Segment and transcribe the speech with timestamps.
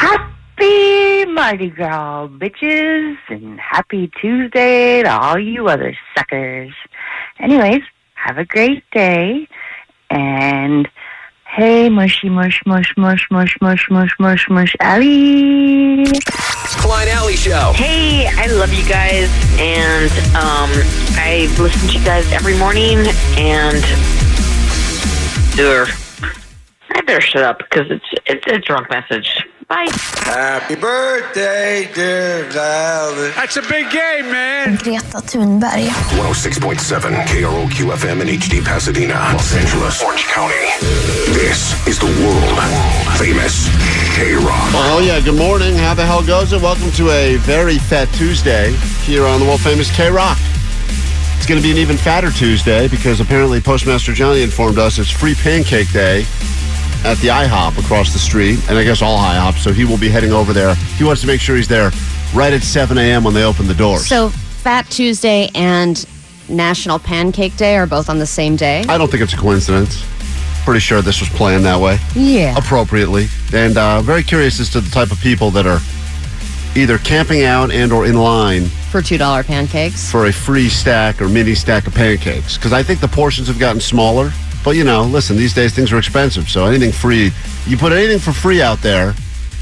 [0.00, 6.72] Happy Mardi Gras, bitches, and happy Tuesday to all you other suckers.
[7.38, 7.82] Anyways,
[8.14, 9.46] have a great day,
[10.08, 10.88] and
[11.46, 16.06] hey, mushy mush mush mush mush mush mush mush mush Allie.
[16.80, 17.72] Klein Alley Show.
[17.74, 20.70] Hey, I love you guys, and um,
[21.18, 22.96] I listen to you guys every morning,
[23.36, 23.84] and
[25.60, 25.88] Ugh.
[26.94, 29.44] I better shut up because it's it's a drunk message.
[29.70, 29.86] Bye.
[30.26, 33.36] Happy birthday, dear Violet.
[33.36, 34.74] That's a big game, man.
[34.74, 35.86] Greta Thunberg.
[36.18, 40.66] 106.7 KROQ FM in HD Pasadena, Los Angeles, Orange County.
[41.38, 42.58] This is the world
[43.16, 43.68] famous
[44.16, 44.74] K Rock.
[44.74, 45.76] Oh, yeah, good morning.
[45.76, 46.60] How the hell goes it?
[46.60, 48.72] Welcome to a very fat Tuesday
[49.04, 50.36] here on the world famous K Rock.
[51.36, 55.12] It's going to be an even fatter Tuesday because apparently Postmaster Johnny informed us it's
[55.12, 56.24] free pancake day
[57.04, 60.08] at the IHOP across the street, and I guess all IHOP, so he will be
[60.08, 60.74] heading over there.
[60.74, 61.90] He wants to make sure he's there
[62.34, 63.24] right at 7 a.m.
[63.24, 64.06] when they open the doors.
[64.06, 66.04] So, Fat Tuesday and
[66.48, 68.84] National Pancake Day are both on the same day?
[68.88, 70.04] I don't think it's a coincidence.
[70.64, 71.98] Pretty sure this was planned that way.
[72.14, 72.54] Yeah.
[72.58, 75.78] appropriately and uh, very curious as to the type of people that are
[76.78, 80.10] either camping out and or in line For $2 pancakes?
[80.10, 83.58] for a free stack or mini stack of pancakes because i think the portions have
[83.58, 84.30] gotten smaller
[84.64, 87.30] but you know listen these days things are expensive so anything free
[87.66, 89.14] you put anything for free out there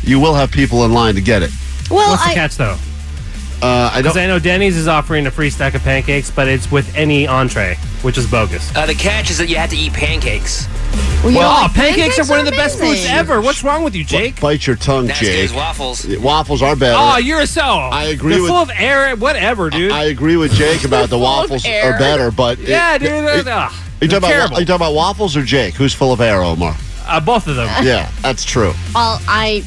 [0.03, 1.51] you will have people in line to get it
[1.91, 2.77] Well, What's the I, catch though?
[3.61, 6.71] uh, i don't I know Denny's is offering a free stack of pancakes, but it's
[6.71, 8.75] with any entree, which is bogus.
[8.77, 10.69] Uh, the catch is that you have to eat pancakes.
[11.25, 13.11] well, you oh, don't like pancakes, are one of the best foods amazing.
[13.11, 13.41] ever.
[13.41, 14.41] What's wrong with you, Jake?
[14.41, 16.07] bite your tongue Not good jake as waffles.
[16.19, 17.63] waffles are better Oh, you're a so.
[17.63, 19.17] I agree They're with- full of air.
[19.17, 19.91] Whatever, dude.
[19.91, 21.93] I agree with Jake about the waffles air.
[21.95, 23.09] are better, but it- yeah, dude.
[23.11, 25.75] it- uh, ugh, you they're talking about are you talking about waffles or Jake?
[25.75, 26.77] Who's full of air, Omar?
[27.07, 27.69] uh, both of them.
[27.85, 28.73] Yeah, that's true.
[28.95, 29.65] Well, I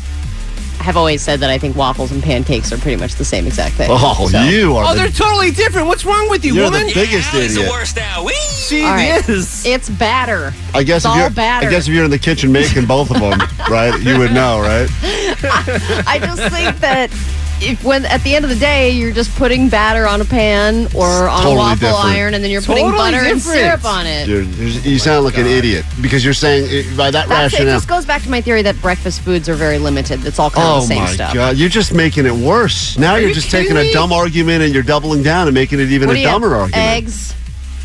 [0.80, 3.76] have always said that I think waffles and pancakes are pretty much the same exact
[3.76, 3.90] thing.
[3.92, 5.88] Oh, So- you are Oh, the they're totally different.
[5.88, 6.88] What's wrong with you, You're woman?
[6.88, 7.66] the biggest Allie's idiot.
[7.68, 8.24] the worst now.
[8.26, 8.34] Whee!
[8.34, 9.28] she All right.
[9.30, 9.64] is.
[9.66, 10.54] It's batter.
[10.74, 11.68] I guess It's if all you're, batter.
[11.68, 13.40] I guess if you're in the kitchen making both of them,
[13.70, 14.00] right?
[14.02, 14.90] You would know, right?
[16.08, 17.12] I just think that
[17.62, 20.88] if when at the end of the day you're just putting batter on a pan
[20.96, 22.06] or on Totally a waffle different.
[22.06, 24.26] iron and then you're putting Totally butter and syrup on it.
[24.26, 24.48] Dude,
[24.86, 27.58] you sound like an idiot because you're saying eh, by that That's it.
[27.58, 27.76] rationale.
[27.78, 30.26] Just goes back to my theory that breakfast foods are very limited.
[30.26, 31.08] It's all kind of Oh the same stuff.
[31.08, 31.34] Oh my stuff.
[31.36, 32.98] god, you're just making it worse.
[32.98, 35.80] Now you're you just kidding taking a dumb argument and you're doubling down and making
[35.80, 36.34] it even What a do have?
[36.42, 36.76] dumber argument.
[36.98, 37.34] Eggs.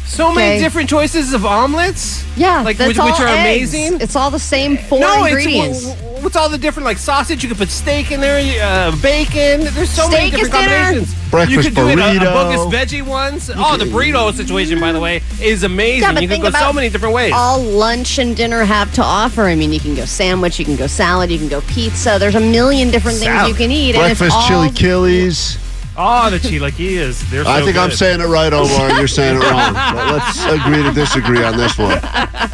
[0.06, 0.58] so many Okay.
[0.60, 2.24] different choices of omelets.
[2.36, 3.74] Yeah, like that's which, all which are eggs.
[3.74, 4.00] amazing.
[4.00, 5.84] It's all the same four no, ingredients.
[5.84, 7.44] it's wh- what's all the different like sausage?
[7.44, 9.60] You could put steak in there, uh, bacon.
[9.74, 10.82] There's so many Steak is different dinner.
[10.82, 11.30] combinations.
[11.30, 12.32] Breakfast you could do it a, a burrito.
[12.32, 13.48] bogus veggie ones.
[13.54, 16.02] Oh, the burrito situation, by the way, is amazing.
[16.02, 17.32] Yeah, but you can think go so about many different ways.
[17.32, 19.42] all lunch and dinner have to offer.
[19.42, 22.16] I mean, you can go sandwich, you can go salad, you can go pizza.
[22.18, 23.48] There's a million different things Salad.
[23.48, 23.94] you can eat.
[23.94, 25.65] Breakfast and it's chili all, killies.
[25.98, 27.20] Oh, the chilaquiles.
[27.30, 29.74] They're so I think I'm saying it right, Omar, and you're saying it wrong.
[29.96, 32.00] But let's agree to disagree on this one.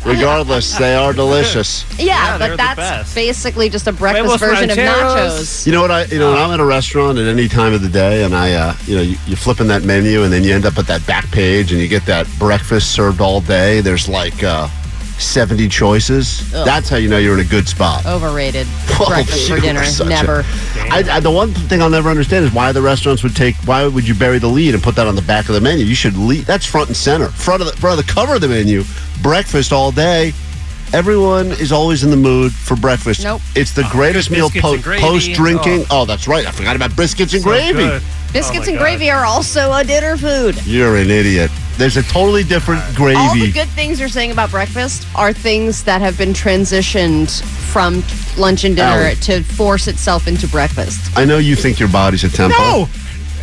[0.05, 1.85] Regardless, they are delicious.
[1.99, 5.67] Yeah, Yeah, but that's basically just a breakfast Huevos version of nachos.
[5.67, 6.05] You know what I?
[6.07, 8.53] You know, when I'm at a restaurant at any time of the day, and I,
[8.55, 11.07] uh, you know, you, you're flipping that menu, and then you end up at that
[11.07, 13.81] back page, and you get that breakfast served all day.
[13.81, 14.69] There's like uh,
[15.19, 16.51] 70 choices.
[16.51, 18.05] That's how you know you're in a good spot.
[18.07, 18.67] Overrated
[19.01, 19.81] Oh, breakfast for dinner.
[19.81, 20.45] are such a- Never.
[20.93, 23.57] I, I, the one thing I'll never understand is why the restaurants would take.
[23.65, 25.87] Why would you bury the lead and put that on the back of the menu?
[25.87, 26.45] You should lead.
[26.45, 28.85] That's front and center, front of the front of the cover of the menu.
[29.23, 30.33] Breakfast all day.
[30.93, 33.25] Everyone is always in the mood for breakfast.
[33.25, 33.41] Nope.
[33.55, 35.87] It's the oh, greatest meal po- post drinking.
[35.91, 36.03] Oh.
[36.03, 36.05] oh.
[36.05, 36.47] that's right.
[36.47, 37.79] I forgot about biscuits and So gravy.
[37.79, 38.03] good.
[38.35, 38.85] Biscuits Oh and God.
[38.85, 40.61] gravy are also a dinner food.
[40.67, 41.51] You're an idiot.
[41.83, 43.17] There's a totally different gravy.
[43.19, 47.43] All the good things you're saying about breakfast are things that have been transitioned
[47.73, 48.05] from
[48.41, 49.17] lunch and dinner Allie.
[49.17, 51.01] to force itself into breakfast.
[51.19, 52.57] I know you think your body's a temple.
[52.61, 52.89] No.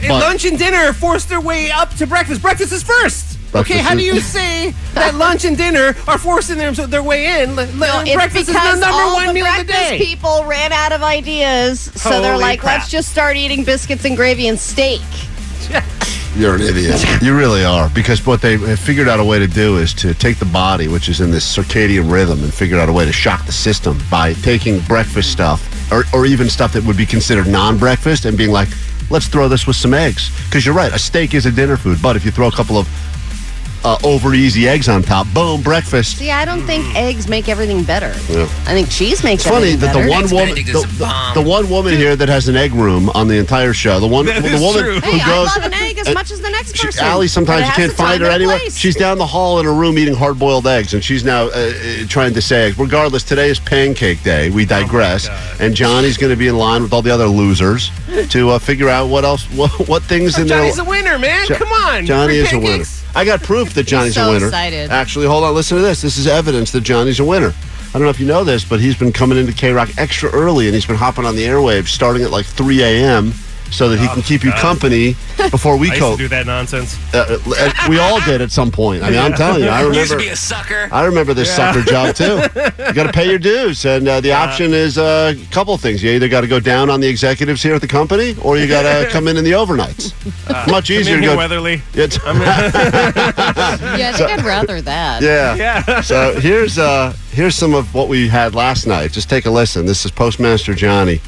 [0.08, 2.42] But- lunch and dinner forced their way up to breakfast.
[2.42, 3.38] Breakfast is first.
[3.52, 7.04] Breakfast okay, how do is- you say that lunch and dinner are forcing their, their
[7.04, 7.60] way in?
[7.60, 9.90] L- No, it's breakfast is the because number all one the meal of the breakfast
[9.90, 9.98] day.
[9.98, 12.80] people ran out of ideas, so they're Holy like, crap.
[12.80, 15.02] let's just start eating biscuits and gravy and steak.
[16.36, 17.04] You're an idiot.
[17.22, 17.90] You really are.
[17.90, 21.10] Because what they figured out a way to do is to take the body, which
[21.10, 24.34] is in this circadian rhythm, and figure out a way to shock the system by
[24.34, 28.52] taking breakfast stuff or, or even stuff that would be considered non breakfast and being
[28.52, 28.70] like,
[29.10, 30.32] let's throw this with some eggs.
[30.46, 31.98] Because you're right, a steak is a dinner food.
[32.02, 32.88] But if you throw a couple of
[33.84, 36.18] uh, over easy eggs on top, boom, breakfast.
[36.18, 38.08] See, I don't think eggs make everything better.
[38.32, 38.44] Yeah.
[38.66, 40.06] I think cheese makes It's funny everything that better.
[40.06, 41.34] the one Eggs woman, Benedict the, is a the- bomb.
[41.36, 44.26] the one woman here that has an egg room on the entire show, the one,
[44.26, 45.00] That the is woman true.
[45.00, 47.06] who Hey, I goes, love an egg as much as the next She, person.
[47.06, 48.58] Allie, sometimes you can't find her and anywhere.
[48.60, 48.76] place.
[48.76, 51.50] She's down the hall in a room eating hard boiled eggs, and she's now uh,
[51.50, 52.78] uh, trying to say eggs.
[52.78, 54.50] Regardless, today is pancake day.
[54.50, 55.28] Oh We digress.
[55.60, 57.92] and Johnny's going to be in line with all the other losers
[58.30, 60.86] to uh, figure out what else, what, what things in Johnny's there.
[60.86, 61.48] a winner, man.
[61.48, 62.06] Jo- Come on.
[62.06, 62.70] Johnny Free is a winner.
[62.72, 62.99] pancakes.
[63.16, 64.48] I got proof that Johnny's so a winner.
[64.48, 64.90] excited.
[64.92, 65.54] Actually, hold on.
[65.56, 66.02] Listen to this.
[66.02, 67.54] This is evidence that Johnny's a winner.
[67.90, 70.30] I don't know if you know this, but he's been coming into K Rock extra
[70.30, 73.34] early, and he's been hopping on the airwaves starting at like 3 a.m.
[73.72, 75.16] so that he can keep you company
[75.52, 76.12] before we I go.
[76.12, 76.98] to do that nonsense.
[77.14, 79.04] Uh, uh, we all did at some point.
[79.04, 80.24] I mean, I'm telling you, I You used to remember.
[80.24, 80.90] be a sucker.
[80.92, 82.36] I remember this sucker job too.
[82.86, 85.82] You got to pay your dues, and uh, the option is uh, a couple of
[85.82, 86.02] things.
[86.04, 88.68] You either got to go down on the executives here at the company, or you
[88.68, 90.14] got to come in in the overnights.
[90.70, 91.38] Much Come easier in to here, go.
[91.38, 91.82] Weatherly.
[91.94, 92.20] It's-
[92.90, 95.22] yeah, I think I'd rather that.
[95.22, 95.56] yeah.
[95.56, 96.02] Yeah.
[96.02, 99.12] So here's uh here's some of what we had last night.
[99.12, 99.86] Just take a listen.
[99.86, 101.22] This is Postmaster Johnny.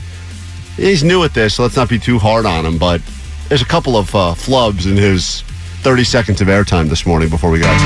[0.78, 2.78] He's new at this, so let's not be too hard on him.
[2.78, 3.02] But
[3.50, 5.42] there's a couple of uh, flubs in his
[5.82, 7.78] 30 seconds of airtime this morning before we got.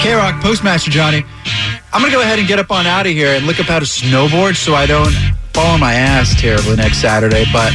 [0.00, 1.22] K Rock Postmaster Johnny.
[1.92, 3.78] I'm gonna go ahead and get up on out of here and look up how
[3.80, 5.12] to snowboard so I don't
[5.52, 7.44] fall on my ass terribly next Saturday.
[7.52, 7.74] But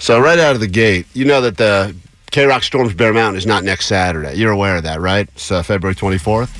[0.00, 1.94] So right out of the gate, you know that the
[2.32, 4.34] K Rock Storms Bear Mountain is not next Saturday.
[4.34, 5.28] You're aware of that, right?
[5.34, 6.50] It's uh, February 24th.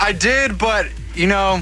[0.00, 1.60] I did, but you know,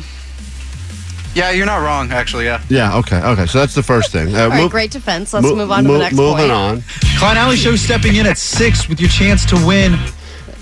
[1.35, 2.11] yeah, you're not wrong.
[2.13, 2.63] Actually, yeah.
[2.69, 2.97] Yeah.
[2.99, 3.21] Okay.
[3.21, 3.47] Okay.
[3.47, 4.35] So that's the first thing.
[4.35, 5.33] Uh, All right, move- great defense.
[5.33, 6.53] Let's mo- move on to mo- the next Moving point.
[6.53, 6.85] on.
[7.19, 9.97] Klein Alley Show stepping in at six with your chance to win.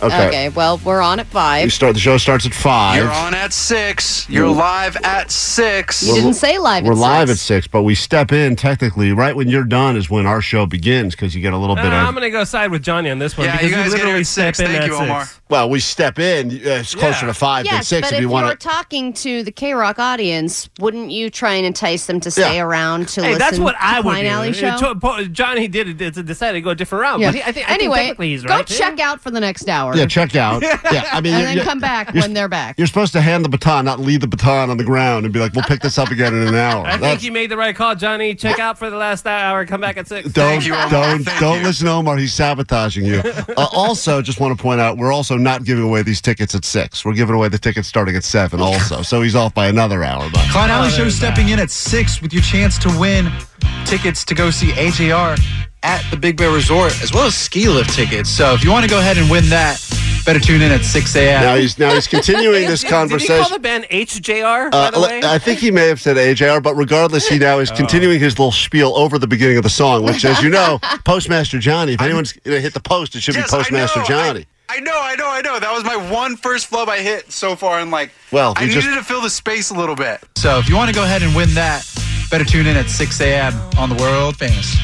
[0.02, 0.26] Okay.
[0.28, 1.72] Okay, well, we're on at We five.
[1.72, 1.94] start.
[1.94, 2.96] The show starts at five.
[2.96, 4.28] You're on at six.
[4.28, 6.06] You're live at six.
[6.06, 7.64] You didn't say live We're at live at six.
[7.64, 11.14] six, but we step in technically right when you're done is when our show begins
[11.14, 13.36] because you get a little bit I'm going to go side with Johnny on this
[13.36, 14.60] one Yeah, because you guys we get here literally at step six.
[14.60, 15.02] in Thank at you, six.
[15.04, 15.26] Omar.
[15.50, 16.50] Well, we step in.
[16.50, 17.26] uh, It's closer Yeah.
[17.26, 18.68] to five than six but if if you you want to.
[18.68, 22.62] talking to the K Rock audience, wouldn't you try and entice them to stay Yeah.
[22.62, 24.30] around to Hey, listen that's what to I would Klein do.
[24.30, 24.76] Alley show?
[24.76, 26.26] to- Johnny did it.
[26.26, 27.20] Decided to go a different route.
[27.20, 28.66] But he, I think, I think anyway, he's go right.
[28.66, 28.74] too.
[28.74, 29.89] check out for the next hour.
[29.96, 30.62] Yeah, check out.
[30.62, 32.78] Yeah, I mean, and then come back when they're back.
[32.78, 35.40] You're supposed to hand the baton, not leave the baton on the ground and be
[35.40, 37.56] like, "We'll pick this up again in an hour." I think That's- you made the
[37.56, 38.34] right call, Johnny.
[38.34, 39.64] Check out for the last hour.
[39.66, 40.28] Come back at six.
[40.30, 40.90] Don't you, Omar.
[40.90, 41.64] don't Thank don't you.
[41.66, 42.16] listen to Omar.
[42.16, 43.20] He's sabotaging you.
[43.20, 46.64] Uh, also, just want to point out we're also not giving away these tickets at
[46.64, 47.04] six.
[47.04, 48.60] We're giving away the tickets starting at seven.
[48.60, 50.28] Also, so he's off by another hour.
[50.32, 53.30] But Klein Alley Show stepping in at six with your chance to win
[53.84, 55.38] tickets to go see AJR
[55.82, 58.28] at the Big Bear Resort, as well as ski lift tickets.
[58.30, 59.80] So if you want to go ahead and win that,
[60.26, 61.42] better tune in at 6 a.m.
[61.42, 63.36] now he's now he's continuing this conversation.
[63.36, 63.52] Did he call conversation.
[63.52, 65.20] the band HJR, by Uh, the way?
[65.24, 67.60] I think he may have said AJR, but regardless, he now Oh.
[67.60, 70.78] is continuing his little spiel over the beginning of the song, which, as you know,
[71.04, 71.94] Postmaster Johnny.
[71.94, 74.46] If anyone's going to hit the post, it should Yes, be Postmaster I know, Johnny.
[74.68, 75.58] I, I know, I know, I know.
[75.58, 78.68] That was my one first flub I hit so far, and like, Well, I you
[78.68, 80.20] needed just- to fill the space a little bit.
[80.36, 81.84] So if you want to go ahead and win that,
[82.30, 83.54] better tune in at 6 a.m.
[83.78, 84.76] on the world famous.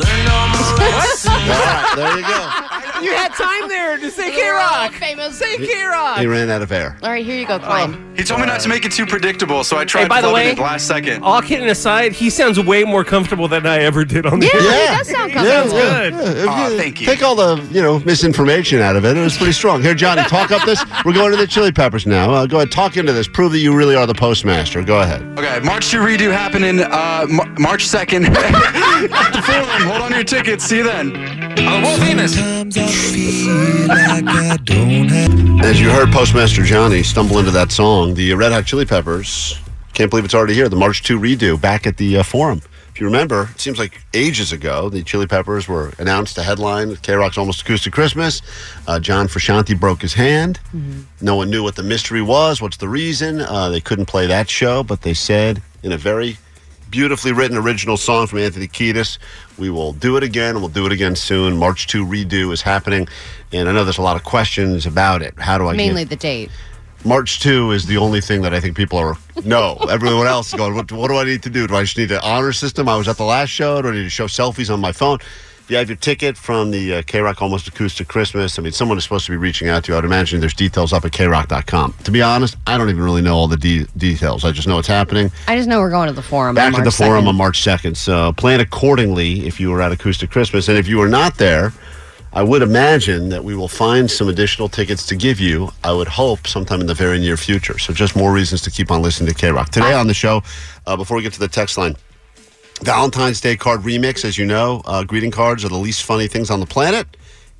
[1.30, 2.79] All right, there you go.
[3.02, 4.92] You had time there to say K Rock.
[4.92, 5.36] famous.
[5.38, 6.18] Say K Rock.
[6.18, 6.96] He ran out of air.
[7.02, 8.14] All right, here you go, Klein.
[8.16, 10.28] He told me not to make it too predictable, so I tried Hey, by the
[10.28, 11.22] flubbing way- it last second.
[11.22, 14.60] All kidding aside, he sounds way more comfortable than I ever did on the Yeah,
[14.60, 14.90] air.
[14.92, 15.80] he does sound Yeah, comfortable.
[15.80, 16.12] good.
[16.14, 16.42] yeah.
[16.42, 17.06] If Aw, thank you.
[17.06, 19.16] Take all the you know misinformation out of it.
[19.16, 19.82] It was pretty strong.
[19.82, 20.84] Here, Johnny, talk up this.
[21.04, 22.30] We're going to the Chili Peppers now.
[22.32, 23.26] Uh, go ahead, talk into this.
[23.28, 24.82] Prove that you really are the postmaster.
[24.82, 25.22] Go ahead.
[25.38, 29.88] Okay, March 2 redo happening uh, M- March 2nd at the Forum.
[29.90, 30.64] Hold on to your tickets.
[30.64, 31.16] See you then.
[31.66, 32.36] On the world famous.
[35.62, 39.58] As you heard Postmaster Johnny stumble into that song, the Red Hot Chili Peppers,
[39.92, 42.60] can't believe it's already here, the March 2 redo back at the uh, Forum.
[42.88, 46.96] If you remember, it seems like ages ago, the Chili Peppers were announced to headline
[46.96, 48.42] K Rock's Almost Acoustic Christmas.
[48.88, 50.58] Uh, John Frusciante broke his hand.
[51.20, 53.40] No one knew what the mystery was, what's the reason.
[53.40, 56.38] Uh, they couldn't play that show, but they said in a very
[56.90, 59.18] beautifully written original song from Anthony Kiedis.
[59.58, 61.56] We will do it again, we'll do it again soon.
[61.56, 63.08] March 2 redo is happening,
[63.52, 65.38] and I know there's a lot of questions about it.
[65.38, 66.50] How do I Mainly get the date.
[67.04, 69.76] March 2 is the only thing that I think people are no.
[69.90, 71.66] Everyone else is going, what, what do I need to do?
[71.66, 72.88] Do I just need an honor system?
[72.88, 73.80] I was at the last show.
[73.80, 75.18] Do I need to show selfies on my phone?
[75.70, 78.98] You have your ticket from the uh, K Rock Almost Acoustic Christmas, I mean, someone
[78.98, 79.98] is supposed to be reaching out to you.
[79.98, 81.94] I'd imagine there's details up at krock.com.
[82.02, 84.44] To be honest, I don't even really know all the de- details.
[84.44, 85.30] I just know it's happening.
[85.46, 86.56] I just know we're going to the forum.
[86.56, 87.96] Back at the March forum on March 2nd.
[87.96, 90.68] So plan accordingly if you were at Acoustic Christmas.
[90.68, 91.72] And if you were not there,
[92.32, 95.70] I would imagine that we will find some additional tickets to give you.
[95.84, 97.78] I would hope sometime in the very near future.
[97.78, 99.70] So just more reasons to keep on listening to K Rock.
[99.70, 100.42] Today on the show,
[100.88, 101.94] uh, before we get to the text line,
[102.82, 104.24] Valentine's Day card remix.
[104.24, 107.06] As you know, uh, greeting cards are the least funny things on the planet,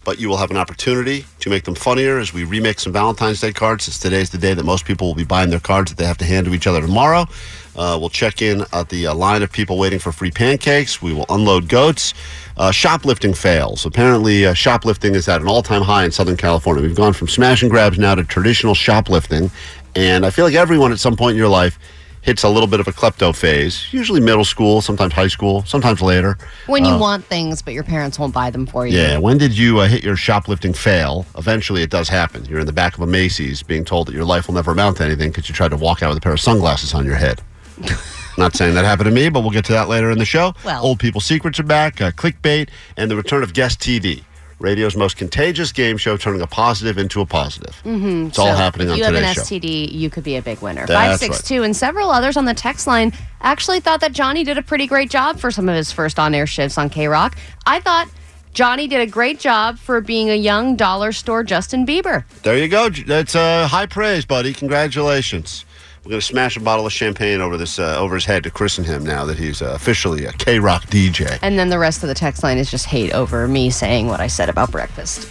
[0.02, 3.40] but you will have an opportunity to make them funnier as we remix some Valentine's
[3.40, 3.84] Day cards.
[3.84, 6.16] Since today's the day that most people will be buying their cards that they have
[6.18, 7.26] to hand to each other tomorrow.
[7.76, 11.02] Uh, we'll check in at the uh, line of people waiting for free pancakes.
[11.02, 12.14] We will unload goats.
[12.56, 13.84] Uh, shoplifting fails.
[13.84, 16.82] Apparently, uh, shoplifting is at an all time high in Southern California.
[16.82, 19.50] We've gone from smash and grabs now to traditional shoplifting.
[19.94, 21.78] And I feel like everyone at some point in your life
[22.22, 26.02] hits a little bit of a klepto phase, usually middle school, sometimes high school, sometimes
[26.02, 26.36] later.
[26.66, 28.98] when you Uh, want things, but your parents won't buy them for you.
[28.98, 31.24] yeah, when did you uh, hit your shoplifting fail?
[31.38, 32.44] Eventually, it does happen.
[32.44, 34.98] You're in the back of a Macy's being told that your life will never amount
[34.98, 37.16] to anything because you tried to walk out with a pair of sunglasses on your
[37.16, 37.40] head.
[38.38, 40.54] Not saying that happened to me, but we'll get to that later in the show.
[40.64, 44.22] Well- Old People Secrets are back, uh, clickbait, and the return of Guest TV,
[44.61, 47.81] radio's most contagious game show, turning a positive into a positive.
[47.85, 48.29] Mm-hmm.
[48.29, 49.43] It's all So happening if on you have an today's show.
[49.43, 50.87] STD, you could be a big winner.
[50.87, 54.62] That's 562 and several others on the text line actually thought that Johnny did a
[54.62, 57.37] pretty great job for some of his first on air shifts on K Rock.
[57.67, 58.09] I thought
[58.52, 62.25] Johnny did a great job for being a young dollar store Justin Bieber.
[62.43, 62.90] There you go.
[62.90, 64.52] That's uh, high praise, buddy.
[64.52, 65.64] Congratulations.
[66.04, 68.50] We're going to smash a bottle of champagne over this uh, over his head to
[68.50, 71.38] christen him now that he's uh, officially a K Rock DJ.
[71.42, 74.19] And then the rest of the text line is just hate over me saying what
[74.19, 75.28] I said about breakfast.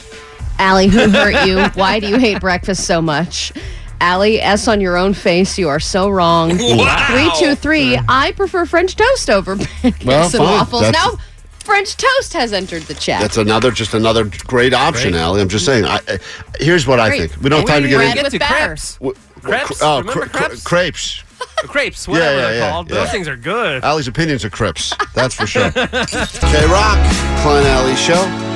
[0.60, 1.64] Allie, who hurt you?
[1.74, 3.52] Why do you hate breakfast so much?
[4.00, 5.58] Allie, S on your own face.
[5.58, 6.50] You are so wrong.
[6.50, 7.06] Wow.
[7.08, 10.42] 323, I prefer French toast over pancakes Well, and fine.
[10.42, 10.82] waffles.
[10.84, 11.20] That's- now,
[11.66, 13.22] French toast has entered the chat.
[13.22, 15.22] That's another, just another great option, Great.
[15.22, 15.42] Allie.
[15.42, 15.86] I'm just saying.
[15.86, 16.20] I, I,
[16.60, 17.36] here's what I think.
[17.42, 19.00] We don't have time to get Bread into with to crepes.
[19.50, 19.82] Crepes?
[19.82, 20.64] Oh, Remember cre- cre- crepes?
[20.64, 21.24] crepes.
[21.68, 22.90] Crepes, whatever yeah, they're yeah, called.
[22.90, 22.96] yeah.
[22.96, 23.84] Those things are good.
[23.84, 24.94] Allie's opinions are crips.
[25.14, 25.72] That's for sure.
[25.72, 27.00] K Rock,
[27.42, 28.49] Klein Alley Show.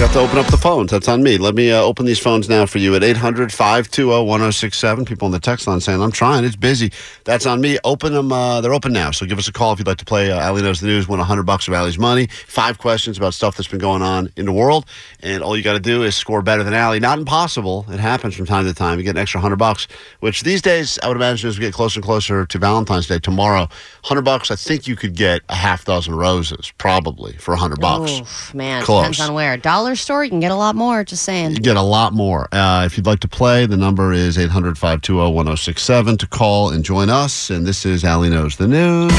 [0.00, 0.90] Got to open up the phones.
[0.90, 1.36] That's on me.
[1.36, 5.04] Let me uh, open these phones now for you at 800 520 1067.
[5.04, 6.42] People on the text line saying, I'm trying.
[6.42, 6.90] It's busy.
[7.24, 7.78] That's on me.
[7.84, 8.32] Open them.
[8.32, 9.10] Uh, they're open now.
[9.10, 11.06] So give us a call if you'd like to play uh, Allie Knows the News,
[11.06, 12.28] win 100 bucks of Allie's money.
[12.28, 14.86] Five questions about stuff that's been going on in the world.
[15.22, 16.98] And all you got to do is score better than Allie.
[16.98, 17.84] Not impossible.
[17.90, 18.96] It happens from time to time.
[18.96, 19.86] You get an extra 100 bucks,
[20.20, 23.18] which these days, I would imagine as we get closer and closer to Valentine's Day
[23.18, 23.68] tomorrow,
[24.04, 28.20] 100 bucks, I think you could get a half dozen roses, probably, for 100 bucks.
[28.20, 29.02] Oof, man, Close.
[29.02, 29.58] depends on where.
[29.58, 31.04] Dollar store, you can get a lot more.
[31.04, 31.52] Just saying.
[31.52, 32.48] You get a lot more.
[32.52, 36.84] Uh, if you'd like to play, the number is 800 520 1067 to call and
[36.84, 37.50] join us.
[37.50, 39.12] And this is Allie Knows the News.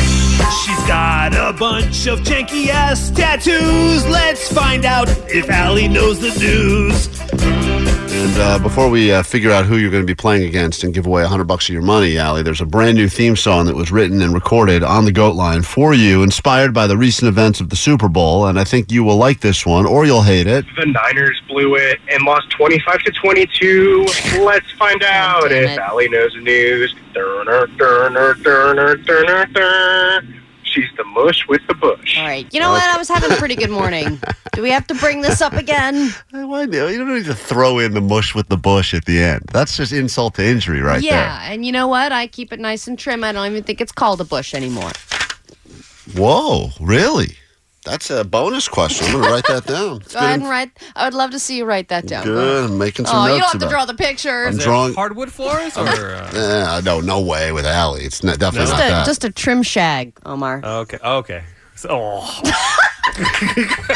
[0.66, 4.06] She's got a bunch of janky ass tattoos.
[4.08, 7.61] Let's find out if Allie knows the news.
[8.22, 10.94] And uh, before we uh, figure out who you're going to be playing against and
[10.94, 13.76] give away 100 bucks of your money, Allie, there's a brand new theme song that
[13.76, 17.60] was written and recorded on the Goat Line for you, inspired by the recent events
[17.62, 18.46] of the Super Bowl.
[18.46, 20.66] And I think you will like this one or you'll hate it.
[20.78, 24.06] the Niners blew it and lost 25 to 22.
[24.42, 25.80] Let's find out if it.
[25.80, 26.94] Allie knows the news.
[27.14, 30.41] Durner, durner, durner, durner, durner.
[30.72, 32.18] She's the mush with the bush.
[32.18, 32.48] All right.
[32.54, 32.84] You know what?
[32.84, 34.20] I was having a pretty good morning.
[34.54, 36.12] Do we have to bring this up again?
[36.32, 39.22] Why do- You don't need to throw in the mush with the bush at the
[39.22, 39.42] end.
[39.52, 41.12] That's just insult to injury right there.
[41.12, 41.52] yeah.
[41.52, 42.12] And you know what?
[42.14, 43.24] I keep it nice and trim.
[43.24, 44.92] I don't even think it's called a bush anymore.
[46.08, 46.24] there.
[46.24, 47.36] Whoa, really?
[47.84, 49.08] That's a bonus question.
[49.08, 49.98] I'm going to write that down.
[50.02, 50.70] It's Go ahead and write.
[50.96, 52.24] I would love to see you write that down.
[52.26, 52.66] Good.
[52.66, 54.46] I'm making some Oh, you don't have to about draw the picture.
[54.46, 55.88] I'm Is it drawing- hardwood floors or?
[55.88, 56.32] Uh,
[56.78, 58.04] Eh, no, no way with Allie.
[58.04, 59.06] It's not, definitely Just not a, that.
[59.08, 60.62] just a trim shag, Omar.
[60.64, 61.44] okay, okay.
[61.76, 62.42] So, oh,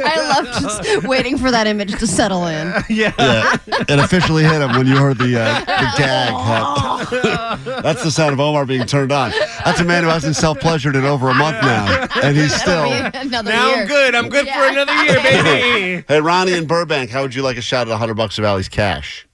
[0.00, 2.68] I love just waiting for that image to settle in.
[2.88, 3.12] yeah.
[3.18, 3.56] yeah,
[3.88, 7.82] it officially hit him when you heard the uh, the gag.
[7.82, 9.32] That's the sound of Omar being turned on.
[9.64, 12.92] That's a man who hasn't self pleasured in over a month now, and he's still.
[12.92, 13.82] Another Now year.
[13.82, 14.14] I'm good.
[14.14, 16.04] I'm good for another year, baby.
[16.08, 18.68] Hey, Ronnie in Burbank, how would you like a shot at 100 bucks of Allie's
[18.68, 19.27] cash?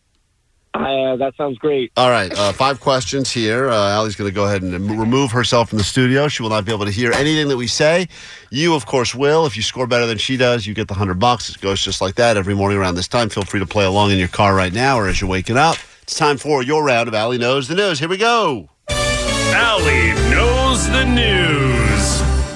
[0.75, 1.93] Uh, that sounds great.
[1.97, 3.69] All right, uh, five questions here.
[3.69, 6.27] Uh, Allie's going to go ahead and remove herself from the studio.
[6.27, 8.09] She will not be able to hear anything that we say.
[8.51, 9.47] You, of course, will.
[9.47, 11.49] If you score better than she does, you get the 100 bucks.
[11.49, 13.29] It goes just like that every morning around this time.
[13.29, 15.77] Feel free to play along in your car right now or as you're waking up.
[16.03, 18.01] It's time for your round of Allie Knows the News.
[18.01, 18.69] Here we go.
[18.89, 21.94] Allie knows the news.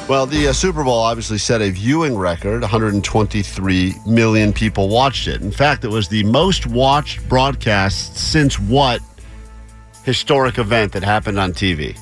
[0.08, 2.62] Well, the uh, Super Bowl obviously set a viewing record.
[2.62, 5.42] 123 million people watched it.
[5.42, 9.02] In fact, it was the most watched broadcast since what
[10.04, 11.94] historic event that happened on TV?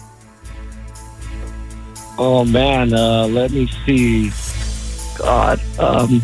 [2.16, 4.30] Oh man, uh, let me see.
[5.18, 6.22] God, um,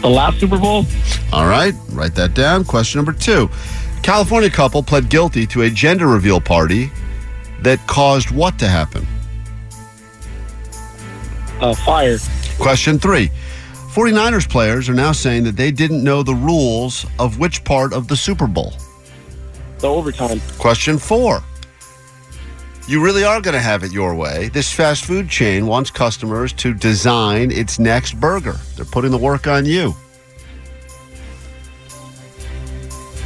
[0.00, 0.86] the last Super Bowl.
[1.30, 2.64] All right, write that down.
[2.64, 3.50] Question number two.
[4.02, 6.90] California couple pled guilty to a gender reveal party
[7.60, 9.06] that caused what to happen?
[11.60, 12.18] Uh, fire.
[12.58, 13.30] Question three.
[13.92, 18.06] 49ers players are now saying that they didn't know the rules of which part of
[18.06, 18.72] the Super Bowl?
[19.78, 20.40] The overtime.
[20.58, 21.42] Question four.
[22.86, 24.48] You really are going to have it your way.
[24.48, 28.56] This fast food chain wants customers to design its next burger.
[28.76, 29.94] They're putting the work on you.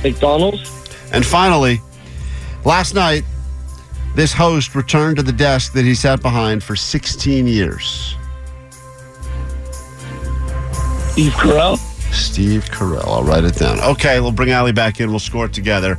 [0.03, 0.69] McDonald's.
[1.13, 1.81] And finally,
[2.65, 3.25] last night,
[4.17, 8.17] this host returned to the desk that he sat behind for 16 years.
[11.13, 11.77] Steve Carell.
[12.13, 13.07] Steve Carell.
[13.07, 13.81] I'll write it down.
[13.81, 15.11] Okay, we'll bring Allie back in.
[15.11, 15.99] We'll score it together.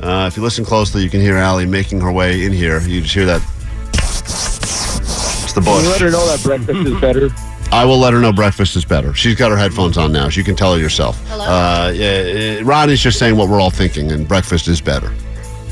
[0.00, 2.80] Uh, if you listen closely, you can hear Allie making her way in here.
[2.80, 3.42] You just hear that.
[3.94, 5.86] It's the Can you bush.
[5.90, 7.30] let her know that breakfast is better?
[7.72, 9.14] I will let her know breakfast is better.
[9.14, 10.28] She's got her headphones on now.
[10.28, 11.18] She can tell her yourself.
[11.28, 11.44] Hello?
[11.44, 15.08] Uh, yeah, uh, Ronnie's just saying what we're all thinking, and breakfast is better.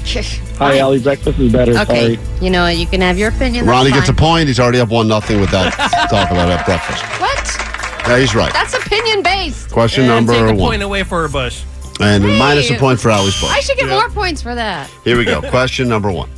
[0.59, 0.99] Hi, Allie.
[1.01, 1.73] Breakfast is better.
[1.79, 2.45] Okay, Sorry.
[2.45, 2.77] you know what?
[2.77, 3.67] You can have your opinion.
[3.67, 4.49] that's Ronnie gets a point.
[4.49, 5.73] He's already up one nothing with that
[6.11, 7.03] talk about that breakfast.
[7.21, 7.62] What?
[8.07, 8.53] Yeah, he's right.
[8.53, 9.71] That's opinion based.
[9.71, 10.59] Question And number take a one.
[10.71, 11.63] point away for a bush.
[12.01, 13.51] And minus a point for Allie's book.
[13.51, 14.91] I should get more points for that.
[15.05, 15.41] Here we go.
[15.51, 16.29] Question number one.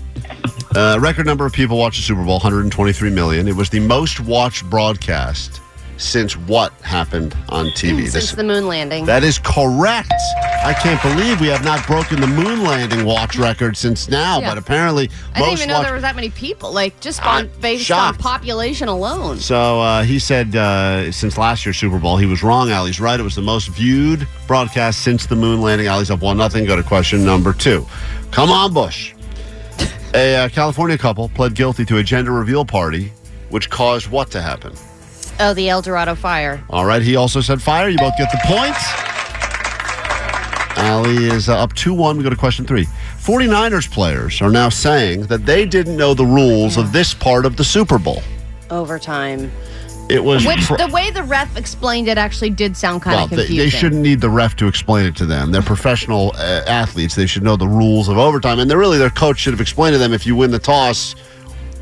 [0.74, 3.46] Uh, record number of people watched the Super Bowl, 123 million.
[3.48, 5.60] It was the most watched broadcast
[5.96, 8.02] since what happened on TV?
[8.02, 9.06] Since This- the moon landing.
[9.06, 10.12] that is correct.
[10.64, 14.48] I can't believe we have not broken the moon landing watch record since now, Yeah.
[14.50, 15.84] but apparently I didn't even know watched.
[15.84, 16.72] there was that many people.
[16.72, 18.18] Like just on based shocked.
[18.18, 19.38] on population alone.
[19.38, 22.70] So uh, he said uh, since last year's Super Bowl, he was wrong.
[22.70, 23.18] Allie's right.
[23.20, 25.86] It was the most viewed broadcast since the moon landing.
[25.86, 26.64] Allie's up one nothing.
[26.64, 27.86] Go to question number two.
[28.30, 29.12] Come on, Bush.
[30.14, 33.12] A uh, California couple pled guilty to a gender reveal party,
[33.50, 34.72] which caused what to happen?
[35.40, 36.62] Oh, the El Dorado fire.
[36.70, 37.02] All right.
[37.02, 37.88] He also said fire.
[37.88, 38.78] You both get the points.
[40.76, 42.16] Allie is uh, up 2 1.
[42.16, 42.86] We go to question three.
[43.18, 47.56] 49ers players are now saying that they didn't know the rules of this part of
[47.56, 48.22] the Super Bowl.
[48.70, 49.50] Overtime.
[50.10, 50.44] It was.
[50.44, 53.36] Which pro- the way the ref explained it actually did sound kind well, of they,
[53.36, 53.64] confusing.
[53.64, 55.50] they shouldn't need the ref to explain it to them.
[55.50, 57.14] They're professional uh, athletes.
[57.14, 58.58] They should know the rules of overtime.
[58.58, 61.14] And they're really, their coach should have explained to them if you win the toss,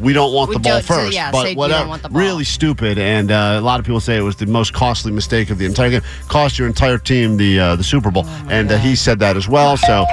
[0.02, 1.14] we don't want We the ball don't- so, first.
[1.14, 1.80] yeah, but whatever.
[1.80, 2.20] don't want the ball.
[2.20, 2.98] Really stupid.
[2.98, 5.64] And uh, a lot of people say it was the most costly mistake of the
[5.64, 6.02] entire game.
[6.28, 8.24] Cost your entire team the uh, the Super Bowl.
[8.26, 9.76] Oh and uh, he said that as well.
[9.76, 10.04] So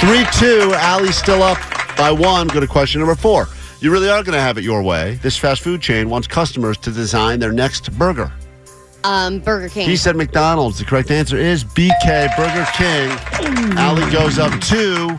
[0.00, 0.72] 3 2.
[0.74, 1.58] Allie's still up
[1.96, 2.46] by one.
[2.48, 3.46] Go to question number four.
[3.80, 5.16] You really are going to have it your way.
[5.22, 8.32] This fast food chain wants customers to design their next burger.
[9.04, 9.88] um, Burger King.
[9.88, 10.78] He said McDonald's.
[10.78, 13.76] The correct answer is BK Burger King.
[13.78, 15.16] Allie goes up two,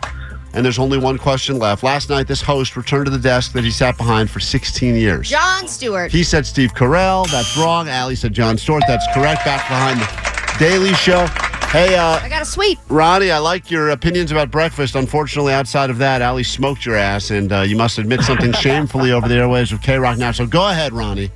[0.58, 1.84] and there's only one question left.
[1.84, 5.30] Last night, this host returned to the desk that he sat behind for 16 years.
[5.30, 6.12] Jon Stewart.
[6.12, 7.30] He said Steve Carell.
[7.30, 7.88] That's wrong.
[7.88, 8.82] Allie said Jon Stewart.
[8.88, 9.46] That's correct.
[9.46, 11.28] Back behind the Daily Show.
[11.70, 12.80] Hey, uh, I got a sweep.
[12.90, 14.96] Ronnie, I like your opinions about breakfast.
[14.96, 19.12] Unfortunately, outside of that, Allie smoked your ass, and uh, you must admit something shamefully
[19.12, 20.32] over the airwaves of K Rock now.
[20.32, 21.30] So go ahead, Ronnie.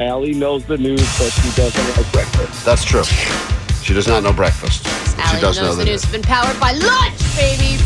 [0.00, 2.64] Allie knows the news, but she doesn't like breakfast.
[2.64, 3.04] That's true.
[3.84, 4.82] She does not know breakfast.
[4.82, 5.92] but she Allie does know knows the the news.
[5.92, 7.76] news has been powered by lunch, baby.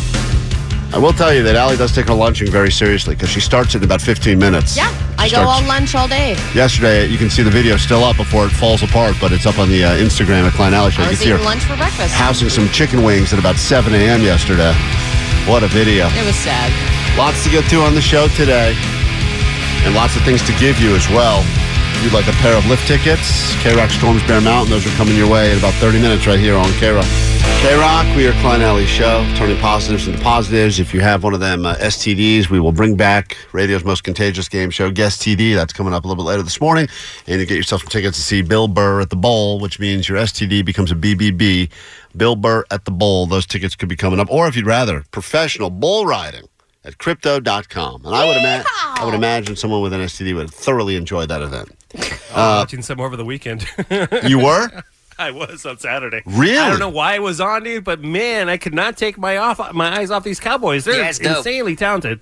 [0.93, 3.73] I will tell you that Allie does take her lunching very seriously because she starts
[3.73, 4.77] it in about 15 minutes.
[4.77, 6.37] Yeah, I go all lunch all day.
[6.53, 9.57] Yesterday, you can see the video still up before it falls apart, but it's up
[9.57, 11.01] on the uh, Instagram at Klein Alley Show.
[11.01, 12.13] I You was can see her eating lunch for breakfast.
[12.13, 14.21] housing some chicken wings at about 7 a.m.
[14.21, 14.71] yesterday.
[15.49, 16.07] What a video.
[16.13, 16.69] It was sad.
[17.17, 18.77] Lots to get to on the show today,
[19.81, 21.41] and lots of things to give you as well.
[22.01, 25.15] You'd like a pair of lift tickets, K Rock Storms Bear Mountain, those are coming
[25.15, 27.05] your way in about 30 minutes right here on K Rock.
[27.61, 30.81] K Rock, we are Klein Alley Show, turning positives into positives.
[30.81, 34.49] If you have one of them uh, STDs, we will bring back radio's most contagious
[34.49, 35.55] game show, Guest TD.
[35.55, 36.89] That's coming up a little bit later this morning.
[37.25, 40.09] And you get yourself some tickets to see Bill Burr at the Bowl, which means
[40.09, 41.69] your STD becomes a BBB.
[42.17, 43.27] Bill Burr at the Bowl.
[43.27, 44.27] Those tickets could be coming up.
[44.29, 46.43] Or if you'd rather, professional bull riding
[46.83, 48.05] at crypto.com.
[48.05, 51.41] And I would, ima- I would imagine someone with an STD would thoroughly enjoy that
[51.41, 51.69] event.
[52.35, 53.65] I'm watching some over the weekend.
[54.27, 54.69] You were?
[55.19, 56.23] I was on Saturday.
[56.25, 56.57] Really?
[56.57, 59.37] I don't know why I was on, dude, but man, I could not take my
[59.37, 60.85] off my eyes off these Cowboys.
[60.85, 61.37] They're Yeah, it's dope.
[61.37, 62.19] insanely talented.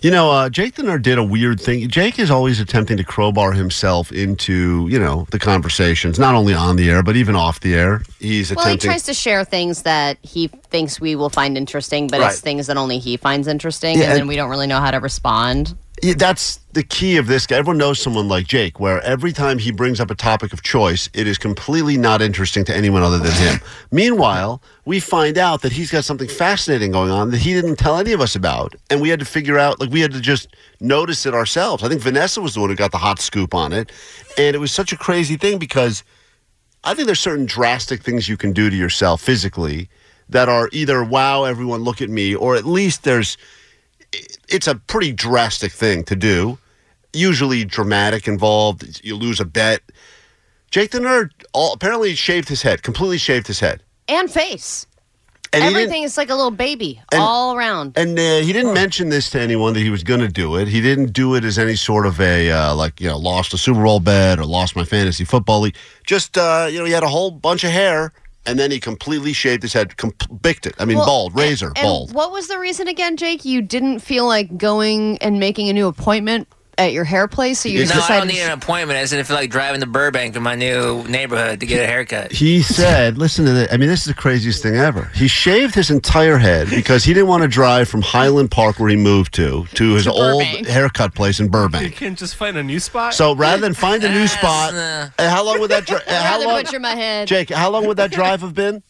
[0.00, 1.86] You know, uh, Jake the Nerd did a weird thing.
[1.90, 6.76] Jake is always attempting to crowbar himself into, you know, the conversations, not only on
[6.76, 8.00] the air, but even off the air.
[8.18, 8.88] He's Well, he attempting.
[8.88, 12.30] tries to share things that he thinks we will find interesting, but Right.
[12.32, 14.90] it's things that only he finds interesting, Yeah, and then we don't really know how
[14.90, 15.74] to respond.
[16.02, 17.56] Yeah, that's the key of this guy.
[17.56, 21.10] Everyone knows someone like Jake, where every time he brings up a topic of choice,
[21.12, 23.60] it is completely not interesting to anyone other than him.
[23.90, 27.98] Meanwhile, we find out that he's got something fascinating going on that he didn't tell
[27.98, 28.74] any of us about.
[28.88, 31.82] And we had to figure out, like, we had to just notice it ourselves.
[31.82, 33.92] I think Vanessa was the one who got the hot scoop on it.
[34.38, 36.02] And it was such a crazy thing because
[36.82, 39.90] I think there's certain drastic things you can do to yourself physically
[40.30, 43.36] that are either, wow, everyone look at me, or at least there's
[44.48, 46.58] it's a pretty drastic thing to do.
[47.12, 49.00] Usually dramatic involved.
[49.04, 49.80] You lose a bet.
[50.70, 53.82] Jake the Nerd all, apparently shaved his head, completely shaved his head.
[54.08, 54.86] And face.
[55.52, 57.94] And Everything is like a little baby And- all around.
[57.96, 60.68] And uh, he didn't mention this to anyone that he was going to do it.
[60.68, 63.58] He didn't do it as any sort of a, uh, like, you know, lost a
[63.58, 65.74] Super Bowl bet or lost my fantasy football league.
[66.06, 68.12] Just, uh, you know, he had a whole bunch of hair
[68.46, 70.74] and then he completely shaved his head, com- bicked it.
[70.78, 72.14] I mean, Well, bald, razor, and bald.
[72.14, 73.44] what was the reason again, Jake?
[73.44, 76.48] You didn't feel like going and making a new appointment
[76.80, 78.18] at your hair place, so you no, just I decided.
[78.20, 78.98] don't need an appointment.
[78.98, 82.32] I didn't feel like driving to Burbank to my new neighborhood to get a haircut.
[82.32, 83.72] He said, listen to this.
[83.72, 85.10] I mean, this is the craziest thing ever.
[85.14, 88.88] He shaved his entire head because he didn't want to drive from Highland Park, where
[88.88, 90.66] he moved to, to his To old Burbank.
[90.66, 91.96] haircut place in You Burbank.
[91.96, 93.14] can just find a new spot.
[93.14, 96.02] So rather than find a new spot, uh, how long would that drive?
[96.06, 97.28] How long, butcher my head.
[97.28, 97.50] Jake?
[97.50, 98.82] How long would that drive have been?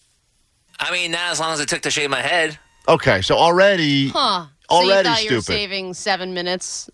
[0.79, 2.59] I mean, not as long as it took to shave my head.
[2.89, 4.47] Okay, so already, Huh.
[4.71, 6.89] So already you thought you were saving seven minutes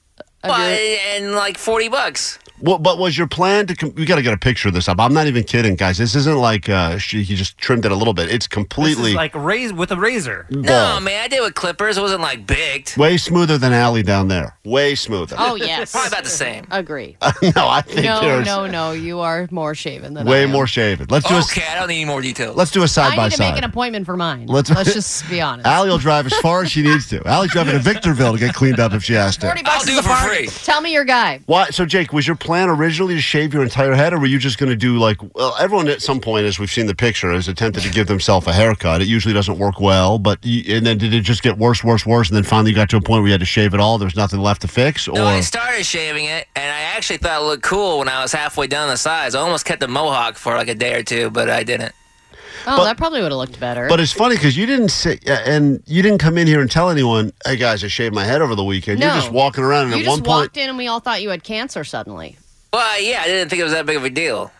[0.51, 0.99] of But, your.
[1.15, 2.39] and like 40 bucks.
[2.61, 3.75] What, but was your plan to?
[3.77, 4.99] Com- we got to get a picture of this up.
[5.01, 5.99] I'm not even kidding, guys.
[5.99, 8.25] This isn't like uh, she, he just trimmed it a little bit.
[8.31, 10.47] It's This completely is like raise with a razor.
[10.51, 11.99] No, man, I did with clippers.
[11.99, 12.97] It wasn't like baked.
[12.97, 14.57] way smoother than Allie down there.
[14.65, 15.37] Way smoother.
[15.39, 16.67] Oh yes, Probably about the same.
[16.71, 17.17] agree.
[17.55, 18.93] no, I think No, there's no, no.
[18.93, 20.51] You are more shaven than I way am.
[20.53, 21.07] more shaven.
[21.11, 22.57] Let's do a Okay, I don't need any more details.
[22.57, 23.41] let's do a side I by side.
[23.43, 24.47] I need to make an appointment for mine.
[24.47, 25.67] Let's- Let's, just be honest.
[25.67, 27.23] Allie will drive as far as she needs to.
[27.27, 29.47] Allie's driving to Victorville to get cleaned up if she has to.
[29.47, 30.47] Forty bucks I'll do is it for free.
[30.65, 31.41] Tell me your guy.
[31.47, 31.71] Why?
[31.71, 34.59] So, Jake, was your plan originally to shave your entire head, or were you just
[34.59, 35.19] going to do like?
[35.35, 38.47] Well, everyone at some point, as we've seen the picture, has attempted to give themselves
[38.47, 39.03] a haircut.
[39.03, 42.07] It usually doesn't work well, but you, and then did it just get worse, worse,
[42.07, 43.81] worse, and then finally you got to a point where you had to shave it
[43.81, 43.99] all?
[43.99, 47.19] There was nothing left to fix, or No, I started shaving it, and I actually
[47.19, 49.35] thought it looked cool when I was halfway down the sides.
[49.35, 51.93] I almost kept the mohawk for like a day or two, but I didn't.
[52.69, 53.87] Oh, But- that probably would have looked better.
[53.89, 56.71] But it's funny because you didn't say, uh, and you didn't come in here and
[56.71, 59.07] tell anyone, "Hey guys, I shaved my head over the weekend." no.
[59.07, 61.01] You're just walking around, and you at just one point, walked in and we all
[61.01, 62.37] thought you had cancer suddenly.
[62.73, 64.51] Well, yeah, I didn't think it was that big of a deal.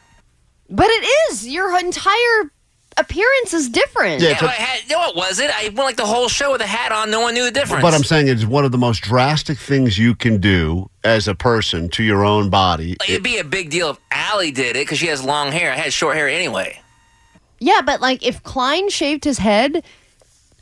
[0.71, 1.47] But it is.
[1.49, 2.51] Your entire
[2.97, 4.23] appearance is different.
[4.23, 5.51] Yeah, Yeah, it's a- but I had, no, it wasn't.
[5.55, 7.11] I went like the whole show with a hat on.
[7.11, 7.83] No one knew the difference.
[7.83, 11.35] But I'm saying it's one of the most drastic things you can do as a
[11.35, 12.97] person to your own body.
[13.01, 15.73] Like, it'd be a big deal if Allie did it because she has long hair.
[15.73, 16.81] I had short hair anyway.
[17.59, 19.83] Yeah, but like if Klein shaved his head,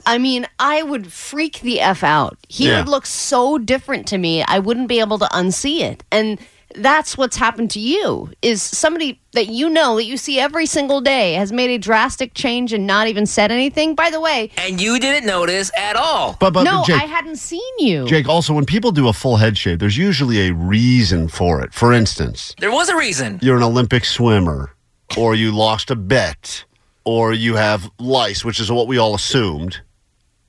[0.06, 2.36] I mean, I would freak the F out.
[2.48, 2.78] He Yeah.
[2.80, 4.42] would look so different to me.
[4.42, 6.02] I wouldn't be able to unsee it.
[6.12, 6.38] And
[6.76, 11.00] that's what's happened to you is somebody that you know that you see every single
[11.00, 13.94] day has made a drastic change and not even said anything.
[13.94, 16.36] By the way, And you didn't notice at all.
[16.40, 18.06] But but no, Jake, I hadn't seen you.
[18.06, 21.72] Jake, also when people do a full head shave, there's usually a reason for it.
[21.72, 23.38] For instance, There was a reason.
[23.40, 24.74] you're an Olympic swimmer,
[25.16, 26.64] or you lost a bet,
[27.04, 29.80] or you have lice, which is what we all assumed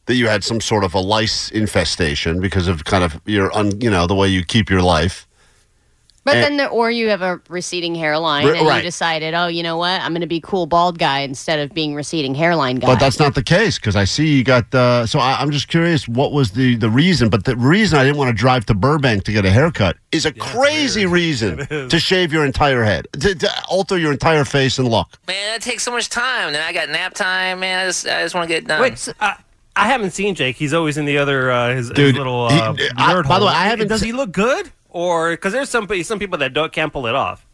[0.06, 3.80] that you had some sort of a lice infestation because of kind of your un,
[3.82, 5.28] you know the way you keep your life.
[6.26, 8.78] But And- then, the, or you have a receding hairline, R- and right.
[8.78, 10.02] you decided, oh, you know what?
[10.02, 12.88] I'm going to be cool bald guy instead of being receding hairline guy.
[12.88, 14.74] But that's not the case because I see you got.
[14.74, 17.30] Uh, so I, I'm just curious, what was the the reason?
[17.30, 20.26] But the reason I didn't want to drive to Burbank to get a haircut is
[20.26, 21.58] a crazy reason
[21.90, 25.08] to shave your entire head, to, to alter your entire face and look.
[25.28, 26.54] Man, that takes so much time.
[26.54, 27.60] Then I got nap time.
[27.60, 28.82] Man, I just, I just want to get done.
[28.82, 29.36] Wait, so, uh,
[29.76, 30.56] I haven't seen Jake.
[30.56, 33.38] He's always in the other uh, his, his Dude, little he- uh, I- nerd by
[33.38, 33.52] the way.
[33.52, 34.72] I haven't Does he look good?
[34.96, 37.45] Or because there's some some people that don't can't pull it off.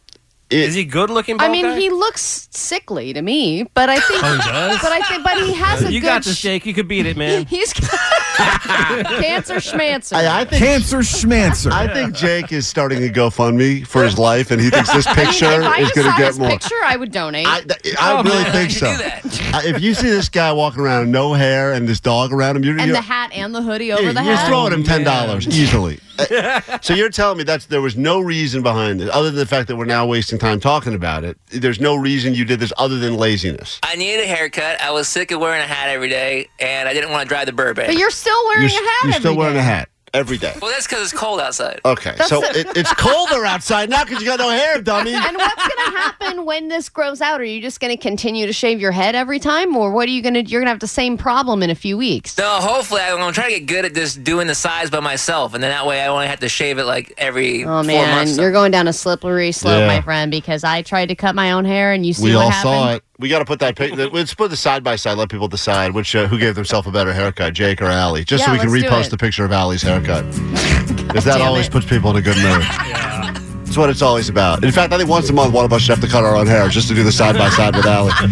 [0.52, 1.40] It- Is he good looking?
[1.40, 1.78] I mean, guy?
[1.78, 4.78] he looks sickly to me, but I think, Oh, he does?
[4.82, 6.06] but I think, but he has a you good.
[6.06, 6.66] got this, sh- Jake.
[6.66, 7.46] You could beat it, man.
[7.52, 7.72] He's
[8.36, 10.16] cancer schmancer.
[10.16, 11.70] I, I think Cancer schmancer.
[11.72, 15.16] I think Jake is starting a GoFundMe for his life, and he thinks this I
[15.16, 16.48] mean, picture I is going to get his more.
[16.50, 17.46] picture, I would donate.
[17.46, 17.62] I,
[17.98, 18.92] I Oh, really man, think you so.
[18.92, 19.64] do that.
[19.64, 22.76] If you see this guy walking around no hair and this dog around him, you're,
[22.78, 25.46] and you're, the hat and the hoodie over you're, the you're throwing him ten dollars
[25.48, 25.98] easily.
[26.18, 29.46] Uh, so you're telling me that there was no reason behind it, other than the
[29.46, 31.38] fact that we're now wasting time talking about it.
[31.48, 33.78] There's no reason you did this other than laziness.
[33.82, 34.80] I needed a haircut.
[34.80, 37.46] I was sick of wearing a hat every day, and I didn't want to drive
[37.46, 37.88] the Burbank.
[37.88, 39.04] But you're still wearing You're, a hat.
[39.04, 39.60] you're still wearing day.
[39.60, 39.88] a hat.
[40.14, 40.54] Every day.
[40.60, 41.80] Well, that's because it's cold outside.
[41.84, 45.12] Okay, so it, it's colder outside now because you got no hair, dummy.
[45.14, 47.40] And what's going to happen when this grows out?
[47.40, 50.12] Are you just going to continue to shave your head every time, or what are
[50.12, 50.42] you going to?
[50.42, 52.36] You're going to have the same problem in a few weeks.
[52.38, 55.54] No, hopefully I'm gonna try to get good at just doing the size by myself,
[55.54, 58.16] and then that way I only have to shave it like every Oh four man,
[58.16, 58.36] months.
[58.38, 59.86] you're going down a slippery slope, Yeah.
[59.86, 60.30] my friend.
[60.30, 63.02] Because I tried to cut my own hair, and you see we what all happened.
[63.22, 63.28] Saw it.
[63.28, 63.76] We got to put that.
[63.76, 65.16] pic- Let's put the side by side.
[65.18, 68.44] Let people decide which uh, who gave themselves a better haircut, Jake or Allie, just
[68.44, 70.24] so we can repost the picture of Allie's haircut.
[71.12, 71.72] Because that always it.
[71.72, 72.62] puts people in a good mood.
[72.88, 73.32] yeah.
[73.64, 74.64] That's what it's always about.
[74.64, 76.34] In fact, I think once a month, one of us should have to cut our
[76.36, 78.12] own hair just to do the side by side with Allie.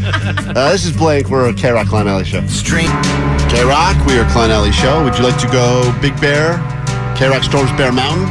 [0.56, 1.28] Uh, this is Blake.
[1.28, 2.44] We're a K Rock Klein Alley show.
[2.46, 2.88] Stream.
[3.50, 5.04] K Rock, we are Klein Alley show.
[5.04, 6.56] Would you like to go Big Bear?
[7.16, 8.26] K Rock Storms Bear Mountain.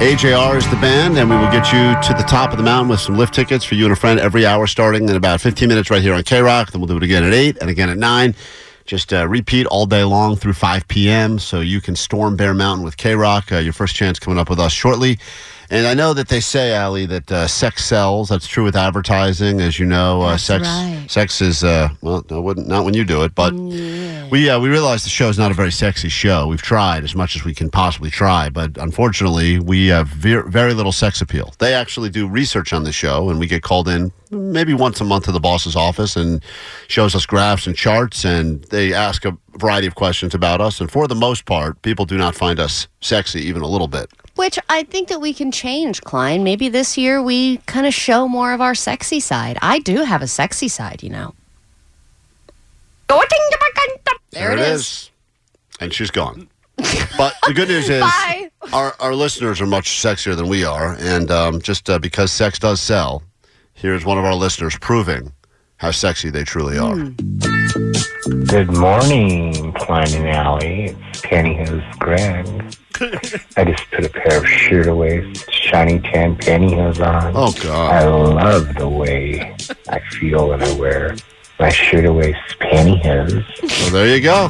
[0.00, 2.88] AJR is the band, and we will get you to the top of the mountain
[2.88, 5.68] with some lift tickets for you and a friend every hour starting in about 15
[5.68, 6.72] minutes right here on K Rock.
[6.72, 8.34] Then we'll do it again at 8 and again at 9.
[8.86, 11.38] Just uh, repeat all day long through 5 p.m.
[11.38, 13.50] so you can storm Bear Mountain with K Rock.
[13.50, 15.18] Uh, your first chance coming up with us shortly.
[15.74, 18.28] And I know that they say, Allie, that uh, sex sells.
[18.28, 20.22] That's true with advertising, as you know.
[20.22, 21.04] Uh, sex, right.
[21.08, 25.10] sex is uh, well, not when you do it, but we uh, we realize the
[25.10, 26.46] show is not a very sexy show.
[26.46, 30.74] We've tried as much as we can possibly try, but unfortunately, we have ver- very
[30.74, 31.52] little sex appeal.
[31.58, 35.04] They actually do research on the show, and we get called in maybe once a
[35.04, 36.40] month to the boss's office and
[36.86, 40.80] shows us graphs and charts, and they ask a variety of questions about us.
[40.80, 44.08] And for the most part, people do not find us sexy even a little bit.
[44.36, 46.42] Which I think that we can change, Klein.
[46.42, 49.58] Maybe this year we kind of show more of our sexy side.
[49.62, 51.34] I do have a sexy side, you know.
[54.34, 55.10] There, it is.
[55.80, 56.48] And she's gone.
[57.16, 58.50] But the good news is Bye.
[58.72, 60.96] our, our listeners are much sexier than we are.
[60.98, 63.22] And um, just uh, because sex does sell,
[63.74, 65.32] here's one of our listeners proving
[65.76, 66.96] how sexy they truly are.
[68.46, 70.96] Good morning, Klein and Alley.
[71.10, 72.76] It's Pantyhose Greg.
[73.00, 77.32] I just put a pair of sheer waist, shiny tan pantyhose on.
[77.34, 77.92] Oh, God.
[77.92, 79.56] I love the way
[79.88, 81.16] I feel when I wear
[81.58, 83.44] my sheer waist pantyhose.
[83.68, 84.48] So there you go.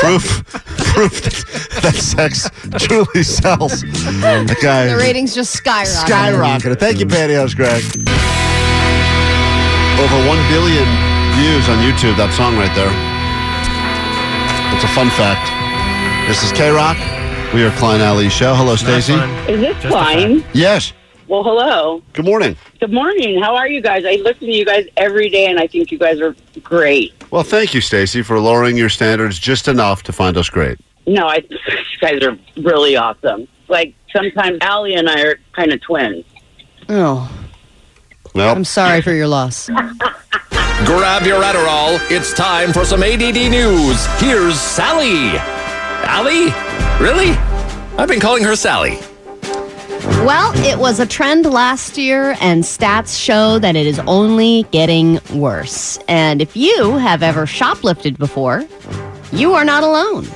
[0.00, 0.44] Proof,
[0.92, 2.48] proof that, that sex
[2.84, 3.82] truly sells.
[3.82, 6.04] That guy The ratings just skyrocketed.
[6.04, 6.78] skyrocketed.
[6.80, 7.82] Thank you, Pantyhose Greg.
[9.98, 10.86] Over 1 billion
[11.38, 12.90] views on YouTube, that song right there.
[14.74, 15.50] It's a fun fact.
[16.28, 16.96] This is K Rock.
[17.54, 18.54] We are Klein Alley Show.
[18.54, 19.14] Hello, Stacy.
[19.50, 20.44] Is this Klein?
[20.52, 20.92] Yes.
[21.28, 22.02] Well, hello.
[22.12, 22.56] Good morning.
[22.78, 23.40] Good morning.
[23.40, 24.04] How are you guys?
[24.04, 27.14] I listen to you guys every day, and I think you guys are great.
[27.30, 30.78] Well, thank you, Stacy, for lowering your standards just enough to find us great.
[31.06, 31.58] No, I you
[32.00, 33.48] guys are really awesome.
[33.68, 36.24] Like sometimes Allie and I are kind of twins.
[36.90, 37.30] Oh,
[38.34, 39.66] Well, I'm sorry for your loss.
[40.84, 41.98] Grab your Adderall.
[42.10, 44.06] It's time for some ADD news.
[44.20, 45.38] Here's Sally.
[46.06, 46.52] Allie?
[47.00, 47.30] Really?
[47.96, 48.98] I've been calling her Sally.
[50.24, 55.20] Well, it was a trend last year, and stats show that it is only getting
[55.32, 55.98] worse.
[56.08, 58.66] And if you have ever shoplifted before,
[59.30, 60.26] you are not alone.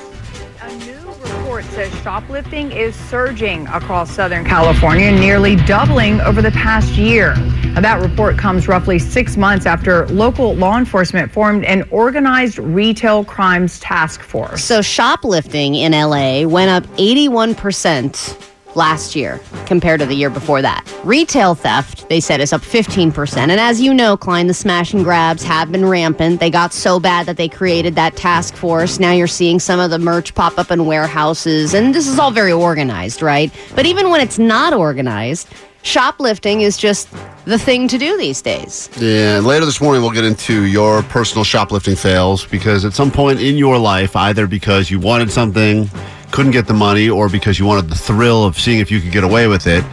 [1.53, 7.35] Report says shoplifting is surging across Southern California, nearly doubling over the past year.
[7.75, 13.79] That report comes roughly six months after local law enforcement formed an organized retail crimes
[13.79, 14.63] task force.
[14.63, 20.87] So, shoplifting in LA went up 81% last year compared to the year before that.
[21.03, 23.37] Retail theft, they said, is up 15%.
[23.37, 26.39] And as you know, Klein, the smash and grabs have been rampant.
[26.39, 28.99] They got so bad that they created that task force.
[28.99, 31.73] Now you're seeing some of the merch pop up in warehouses.
[31.73, 33.51] And this is all very organized, right?
[33.75, 35.47] But even when it's not organized,
[35.83, 37.09] shoplifting is just
[37.45, 38.89] the thing to do these days.
[38.97, 43.41] Yeah, later this morning we'll get into your personal shoplifting fails because at some point
[43.41, 45.89] in your life, either because you wanted something,
[46.33, 49.11] couldn't get the money, or because you wanted the thrill of seeing if you could
[49.13, 49.85] get away with it,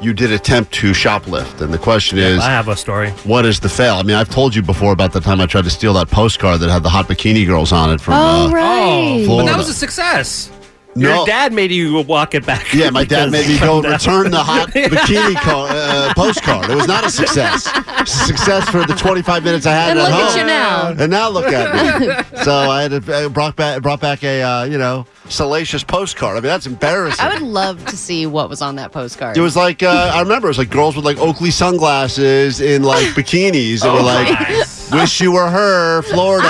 [0.00, 1.60] you did attempt to shoplift.
[1.60, 3.10] And the question is, I have a story.
[3.24, 3.94] what is the fail?
[3.94, 6.60] I mean, I've told you before about the time I tried to steal that postcard
[6.60, 9.74] that had the hot bikini girls on it from uh, Oh, but that was a
[9.74, 10.52] success.
[10.94, 11.14] No.
[11.18, 12.72] Your dad made you walk it back.
[12.74, 16.70] Yeah, my dad made me go from return the hot bikini co- uh, postcard.
[16.70, 17.66] It was not a success.
[17.66, 20.28] A Success for the 25 minutes I had And at look home.
[20.28, 20.88] at you now.
[21.02, 22.06] And now look at me.
[22.44, 26.32] so I had to, I brought back brought back a uh, you know salacious postcard.
[26.36, 27.24] I mean that's embarrassing.
[27.24, 29.36] I would love to see what was on that postcard.
[29.36, 32.82] it was like uh, I remember it was like girls with like Oakley sunglasses in
[32.82, 34.78] like bikinis that Oh, were like nice.
[34.90, 36.48] Wish you were her, Florida.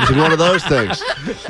[0.00, 1.02] It's one of those things.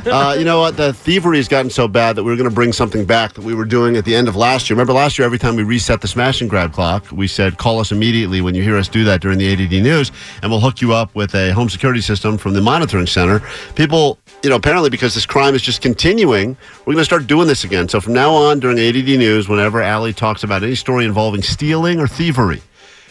[0.07, 0.75] Uh, you know what?
[0.75, 3.45] The thievery has gotten so bad that we were going to bring something back that
[3.45, 4.75] we were doing at the end of last year.
[4.75, 7.79] Remember last year, every time we reset the smash and grab clock, we said, call
[7.79, 10.11] us immediately when you hear us do that during the ADD news,
[10.43, 13.43] and we'll hook you up with a home security system from the monitoring center.
[13.75, 17.47] People, you know, apparently because this crime is just continuing, we're going to start doing
[17.47, 17.89] this again.
[17.89, 22.01] So from now on, during ADD news, whenever Allie talks about any story involving stealing
[22.01, 22.63] or thievery,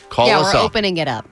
[0.10, 1.28] call yeah, us we're up opening it up.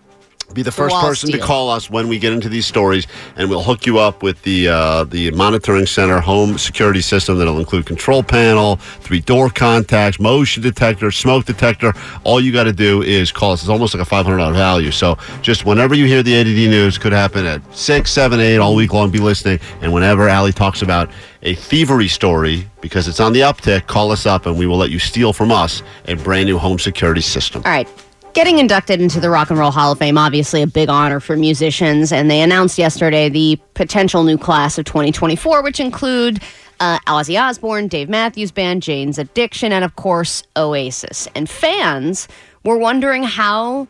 [0.54, 3.50] Be the first wall person to call us when we get into these stories, and
[3.50, 7.86] we'll hook you up with the uh, the monitoring center home security system that'll include
[7.86, 11.94] control panel, three door contacts, motion detector, smoke detector.
[12.24, 13.62] All you got to do is call us.
[13.62, 14.92] It's almost like a five hundred dollar value.
[14.92, 18.76] So just whenever you hear the ADD news, could happen at six, seven, eight all
[18.76, 19.10] week long.
[19.10, 21.10] Be listening, and whenever Allie talks about
[21.42, 24.90] a thievery story because it's on the uptick, call us up, and we will let
[24.90, 27.62] you steal from us a brand new home security system.
[27.66, 27.88] All right.
[28.36, 31.38] Getting inducted into the Rock and Roll Hall of Fame, obviously a big honor for
[31.38, 32.12] musicians.
[32.12, 36.42] And they announced yesterday the potential new class of 2024, which include
[36.82, 41.30] uh, Ozzy Osbourne, Dave Matthews Band, Jane's Addiction, and of course, Oasis.
[41.34, 42.28] And fans
[42.66, 43.88] were wondering how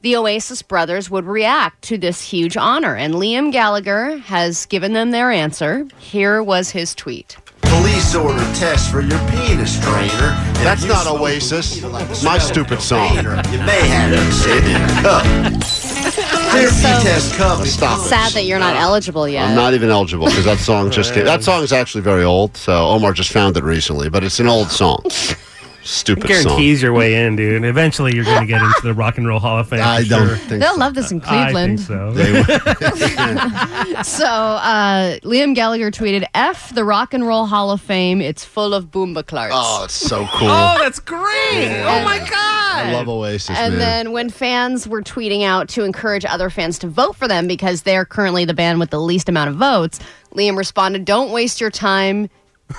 [0.00, 2.96] the Oasis brothers would react to this huge honor.
[2.96, 5.86] And Liam Gallagher has given them their answer.
[6.00, 7.36] Here was his tweet.
[7.78, 10.34] Police order test for your penis trainer.
[10.64, 11.80] That's not Oasis.
[11.80, 13.14] It's my stupid song.
[13.16, 15.62] You may have it sit in a cup.
[15.62, 18.00] So test cup is Stop.
[18.00, 19.48] Sad that you're not eligible yet.
[19.48, 21.24] I'm not even eligible because that song just came.
[21.24, 22.56] That song is actually very old.
[22.56, 25.04] So Omar just found it recently, but it's an old song.
[25.88, 26.42] Stupid song.
[26.42, 27.64] Guarantees your way in, dude.
[27.64, 29.80] Eventually, you're going to get into the Rock and Roll Hall of Fame.
[29.82, 30.36] I for don't sure.
[30.36, 31.80] think They'll love this in Cleveland.
[31.80, 32.12] I think so.
[32.12, 32.42] They
[34.02, 38.20] so uh, Liam Gallagher tweeted, "F the Rock and Roll Hall of Fame.
[38.20, 40.48] It's full of boomba clarts." Oh, it's so cool.
[40.48, 41.82] Oh, that's great!
[41.82, 42.30] Oh my god!
[42.30, 43.78] I love Oasis, and man.
[43.78, 47.80] then when fans were tweeting out to encourage other fans to vote for them because
[47.82, 50.00] they're currently the band with the least amount of votes,
[50.34, 52.28] Liam responded, "Don't waste your time."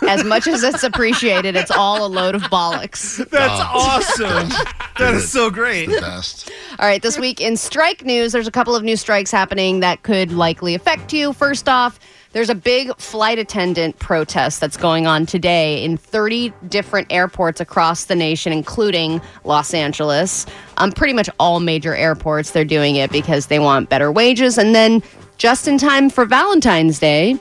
[0.08, 3.18] As much as it's appreciated, it's all a load of bollocks.
[3.30, 4.50] That's awesome.
[4.98, 5.90] that is so great.
[5.90, 6.52] the best.
[6.78, 10.04] All right, this week in strike news, there's a couple of new strikes happening that
[10.04, 11.34] could likely affect you.
[11.34, 12.00] First off,
[12.32, 18.06] there's a big flight attendant protest that's going on today in 30 different airports across
[18.06, 20.46] the nation, including Los Angeles.
[20.78, 24.60] Um, pretty much all major airports, they're doing it because they want better wages.
[24.60, 25.02] And then,
[25.40, 27.40] just in time for Valentine's Day,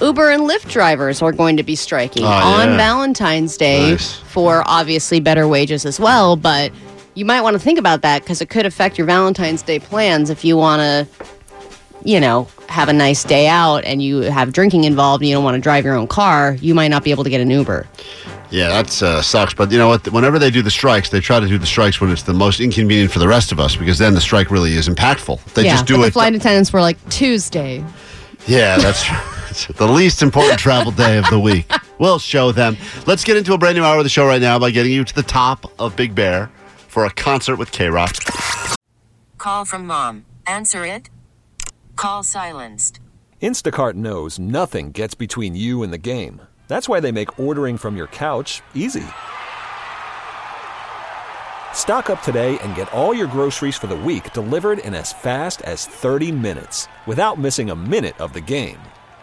[0.00, 2.76] Uber and Lyft drivers are going to be striking Oh, on yeah.
[2.76, 4.14] Valentine's Day Nice.
[4.18, 6.36] for obviously better wages as well.
[6.36, 6.70] But
[7.14, 10.30] you might want to think about that because it could affect your Valentine's Day plans
[10.30, 11.26] if you want to,
[12.04, 15.42] you know, have a nice day out and you have drinking involved and you don't
[15.42, 16.56] want to drive your own car.
[16.60, 17.86] You might not be able to get an Uber.
[18.50, 19.52] Yeah, that uh, sucks.
[19.52, 20.10] But you know what?
[20.12, 22.60] Whenever they do the strikes, they try to do the strikes when it's the most
[22.60, 25.42] inconvenient for the rest of us because then the strike really is impactful.
[25.54, 26.06] They yeah, just do it.
[26.06, 27.84] The flight attendants were like Tuesday.
[28.46, 29.04] Yeah, that's
[29.66, 31.70] it's the least important travel day of the week.
[31.98, 32.76] We'll show them.
[33.06, 35.04] Let's get into a brand new hour of the show right now by getting you
[35.04, 36.50] to the top of Big Bear
[36.86, 38.76] for a concert with KROQ.
[39.38, 40.24] Call from mom.
[40.46, 41.10] Answer it.
[41.96, 43.00] Call silenced.
[43.42, 46.42] Instacart knows nothing gets between you and the game.
[46.68, 49.06] That's why they make ordering from your couch easy.
[51.72, 55.62] Stock up today and get all your groceries for the week delivered in as fast
[55.62, 58.78] as 30 minutes without missing a minute of the game.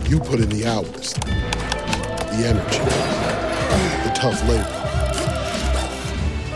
[0.00, 4.66] You put in the hours, the energy, the tough labor.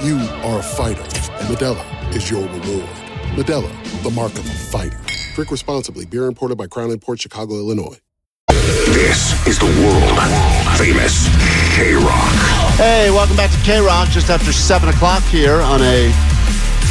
[0.03, 2.88] You are a fighter, and Modelo is your reward.
[3.37, 4.99] Modelo, the mark of a fighter.
[5.35, 6.07] Drink responsibly.
[6.07, 8.01] Beer imported by Crown Port Chicago, Illinois.
[8.49, 11.29] This is the world famous
[11.77, 12.77] KROQ.
[12.79, 16.11] Hey, welcome back to KROQ just after 7 o'clock here on a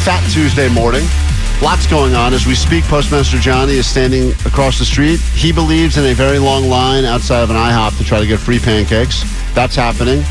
[0.03, 1.07] Fat Tuesday morning.
[1.61, 2.83] Lots going on as we speak.
[2.83, 5.19] Postmaster Johnny is standing across the street.
[5.19, 8.39] He believes in a very long line outside of an IHOP to try to get
[8.39, 9.23] free pancakes.
[9.55, 10.23] That's happening.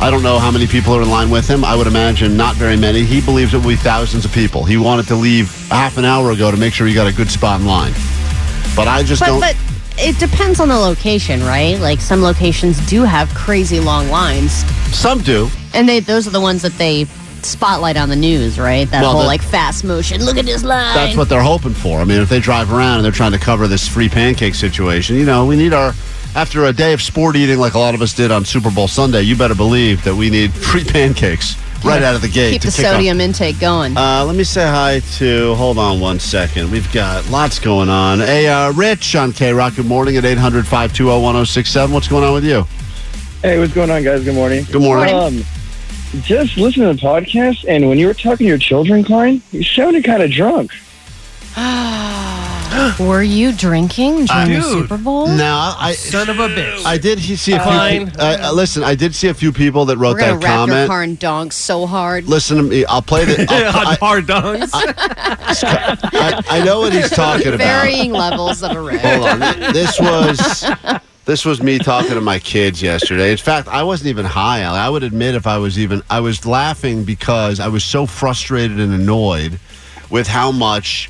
[0.00, 1.64] I don't know how many people are in line with him.
[1.64, 3.04] I would imagine not very many.
[3.04, 4.64] He believes it will be thousands of people.
[4.64, 7.30] He wanted to leave half an hour ago to make sure he got a good
[7.30, 7.92] spot in line.
[8.74, 9.40] But I just But, don't.
[9.40, 9.56] but
[9.98, 11.78] it depends on the location, right?
[11.78, 14.64] Like some locations do have crazy long lines.
[14.96, 15.50] Some do.
[15.74, 17.06] And they those are the ones that they
[17.46, 18.90] spotlight on the news, right?
[18.90, 20.24] That Well, whole the- like fast motion.
[20.24, 20.94] Look at this line.
[20.94, 22.00] That's what they're hoping for.
[22.00, 25.16] I mean, if they drive around and they're trying to cover this free pancake situation,
[25.16, 25.94] you know, we need our.
[26.34, 28.88] After a day of sport eating like a lot of us did on Super Bowl
[28.88, 32.62] Sunday, you better believe that we need free pancakes right out of the gate Keep
[32.62, 33.94] to the kick off- sodium intake going.
[33.98, 35.54] Uh, let me say hi to.
[35.56, 36.70] Hold on one second.
[36.70, 38.20] We've got lots going on.
[38.20, 39.76] Hey, uh, Rich on KROQ.
[39.76, 41.92] Good morning at 800 520 1067.
[41.92, 42.66] What's going on with you?
[43.42, 44.24] Hey, what's going on, guys?
[44.24, 44.64] Good morning.
[44.72, 45.14] Good morning.
[45.14, 45.44] Um,
[46.20, 49.62] just listening to the podcast, and when you were talking to your children, Klein, you
[49.64, 50.72] sounded kind of drunk.
[52.98, 55.26] Were you drinking during the Super Bowl?
[55.28, 56.84] Now, I son of a bitch.
[56.86, 57.64] I did he- see a few.
[57.64, 58.08] Fine.
[58.18, 60.56] Uh, uh, listen, I did see a few people that wrote We're gonna that wrap
[60.58, 60.88] your comment.
[60.88, 62.24] car in donks so hard.
[62.28, 62.84] Listen to me.
[62.86, 63.46] I'll play the.
[63.50, 64.70] I'll, I, Hard dogs.
[64.74, 67.58] I, I know what he's talking about.
[67.58, 69.00] Varying levels of a red.
[69.00, 69.72] Hold on.
[69.74, 70.64] This was
[71.24, 73.30] this was me talking to my kids yesterday.
[73.30, 74.62] In fact, I wasn't even high.
[74.62, 78.80] I would admit if I was even I was laughing because I was so frustrated
[78.80, 79.58] and annoyed
[80.10, 81.08] with how much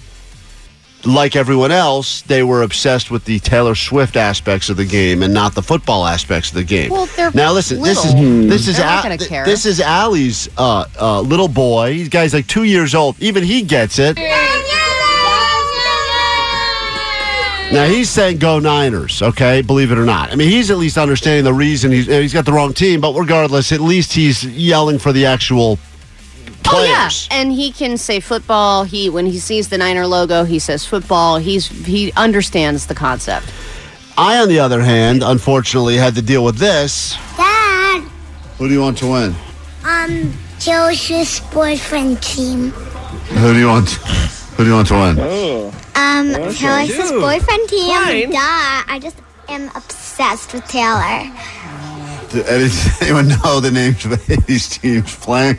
[1.04, 5.34] like everyone else, they were obsessed with the Taylor Swift aspects of the game and
[5.34, 6.90] not the football aspects of the game.
[6.92, 8.48] Well, they're now listen, this is little.
[8.48, 9.44] this is They're not Al- gonna care.
[9.44, 11.94] this is Allie's uh, uh, little boy.
[11.94, 13.20] He's guy's like two years old.
[13.20, 14.16] Even he gets it.
[17.72, 19.62] Now he's saying go Niners, okay?
[19.62, 20.30] Believe it or not.
[20.30, 23.14] I mean, he's at least understanding the reason he's he's got the wrong team, but
[23.14, 25.78] regardless, at least he's yelling for the actual
[26.64, 27.28] Oh yeah, players.
[27.30, 28.84] and he can say football.
[28.84, 31.38] He when he sees the Niner logo, he says football.
[31.38, 33.50] He's he understands the concept.
[34.18, 37.16] I, on the other hand, unfortunately, had to deal with this.
[37.38, 38.02] Dad,
[38.58, 39.34] Who do you want to win?
[39.84, 42.70] um, Josh's boyfriend team.
[42.70, 43.88] Who do you want?
[44.56, 45.18] Who do you want to win?
[45.94, 46.54] Um, Okay.
[46.54, 47.94] Taylor's Dude, boyfriend team.
[47.94, 48.30] fine.
[48.30, 48.38] Duh.
[48.38, 49.16] I just
[49.48, 51.30] am obsessed with Taylor.
[52.30, 55.58] Does anyone know the names of any of these teams playing?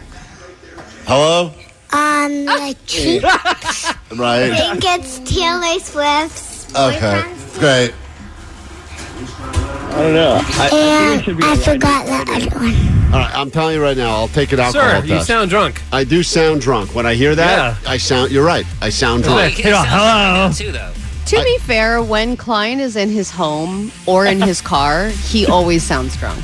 [1.05, 1.51] Hello?
[1.91, 3.25] Um, the Chiefs.
[3.25, 4.51] I Right.
[4.55, 7.23] think it's Taylor Swift's Okay.
[7.59, 7.93] Great.
[9.27, 10.33] I don't know.
[10.43, 13.13] I, I think it should be I a forgot the other one.
[13.13, 15.07] All right, I'm telling you right now, I'll take an alcohol Sir, test.
[15.07, 15.81] you sound drunk.
[15.91, 16.95] I do sound drunk.
[16.95, 18.31] When I hear that, I sound.
[18.31, 18.65] You're right.
[18.81, 19.57] I sound Well, drunk.
[19.59, 20.51] you sound hello.
[20.51, 20.93] Too though.
[21.37, 25.83] To be fair, when Klein is in his home or in his car, he always
[25.83, 26.43] sounds drunk.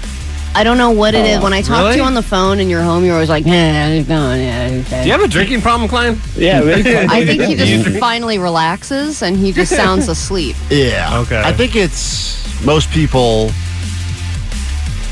[0.55, 1.37] I don't know what it is.
[1.39, 3.45] Oh, when I talk to you on the phone and you're home, you're always like,
[3.45, 6.19] yeah, it's going, yeah, okay." Do you have a drinking problem, Klein?
[6.35, 6.97] Yeah, really?
[6.97, 10.55] I think he just finally relaxes and he just sounds asleep.
[10.71, 11.19] Yeah.
[11.21, 11.41] Okay.
[11.43, 13.51] I think it's most people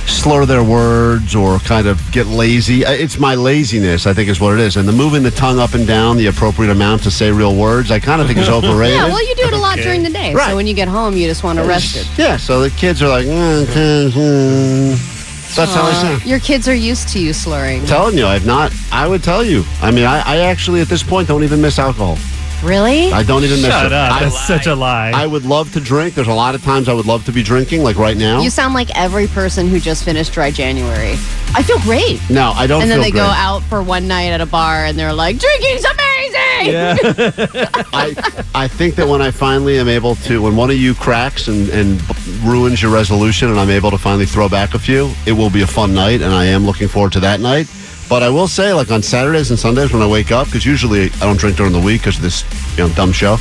[0.08, 2.82] slur their words or kind of get lazy.
[2.84, 4.78] It's my laziness, I think, is what it is.
[4.78, 7.92] And the moving the tongue up and down the appropriate amount to say real words,
[7.92, 8.96] I kind of think is overrated.
[8.96, 10.34] Yeah, well, you do it a lot during the day.
[10.34, 10.50] Right.
[10.50, 12.08] So when you get home, you just want to rest it.
[12.18, 16.26] Yeah, so the kids are like, "Mm, mm, mm." that's how I sound.
[16.26, 17.86] Your kids are used to you slurring.
[17.86, 18.74] telling you, I've not.
[18.92, 19.64] I would tell you.
[19.82, 22.18] I mean, I, I actually at this point don't even miss alcohol.
[22.64, 23.12] Really?
[23.12, 23.94] I don't even miss Shut it.
[23.94, 24.12] up.
[24.14, 25.12] I, That's such a lie.
[25.14, 26.16] I would love to drink.
[26.16, 28.42] There's a lot of times I would love to be drinking, like right now.
[28.42, 31.14] You sound like every person who just finished dry January.
[31.54, 32.20] I feel great.
[32.30, 32.82] no, I don't.
[32.82, 33.22] and then feel they great.
[33.22, 35.98] go out for one night at a bar and they're like, drinking's amazing.
[37.94, 41.48] I I think that when I finally am able to, when one of you cracks
[41.48, 42.02] and, and
[42.44, 45.62] ruins your resolution, and I'm able to finally throw back a few, it will be
[45.62, 47.68] a fun night, and I am looking forward to that night.
[48.10, 51.06] But I will say, like on Saturdays and Sundays when I wake up, because usually
[51.06, 52.44] I don't drink during the week because of this
[52.78, 53.38] you know dumb show.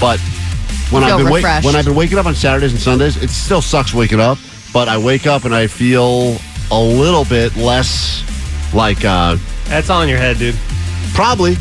[0.00, 0.18] But
[0.90, 1.64] when I've been wa- refreshed.
[1.66, 4.38] when I've been waking up on Saturdays and Sundays, it still sucks waking up.
[4.72, 6.36] But I wake up and I feel
[6.70, 8.22] a little bit less
[8.74, 10.56] like uh, That's all in your head, dude.
[11.14, 11.56] probably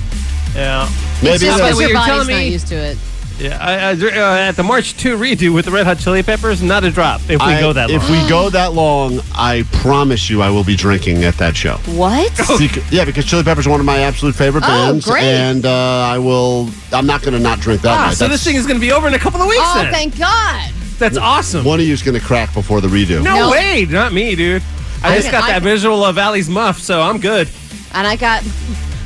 [0.55, 0.89] Yeah.
[1.21, 2.97] maybe It's just that's- because your You're body's telling not used to it.
[3.39, 6.63] Yeah, I, I, uh, at the March 2 redo with the Red Hot Chili Peppers,
[6.63, 8.01] not a drop if we I- go that long.
[8.01, 11.75] If we go that long, I promise you I will be drinking at that show.
[11.85, 12.31] What?
[12.33, 15.23] Beca- yeah, because Chili Peppers are one of my absolute favorite Oh, bands, great.
[15.23, 16.69] and uh, I will.
[16.91, 18.13] I'm not going to not drink that ah, night.
[18.15, 19.81] so That's- this thing is going to be over in a couple of weeks Oh,
[19.83, 19.93] then.
[19.93, 20.71] thank God.
[20.97, 21.63] That's awesome.
[21.63, 23.23] one of you is going to crack before the redo.
[23.23, 23.51] No, No.
[23.51, 24.63] way, not me, dude.
[25.03, 27.47] I, I just got I that visual of Allie's muff, so I'm good.
[27.93, 28.43] And I got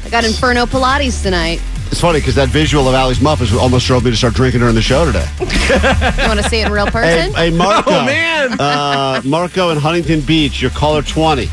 [0.05, 1.61] I got Inferno Pilates tonight.
[1.91, 4.61] It's funny because that visual of Allie's muff is almost drove me to start drinking
[4.61, 5.27] during the show today.
[5.39, 7.33] You want to see it in real person?
[7.33, 7.91] hey, Marco.
[8.01, 8.59] Oh, man.
[8.59, 11.49] uh, Marco in Huntington Beach, your caller 20.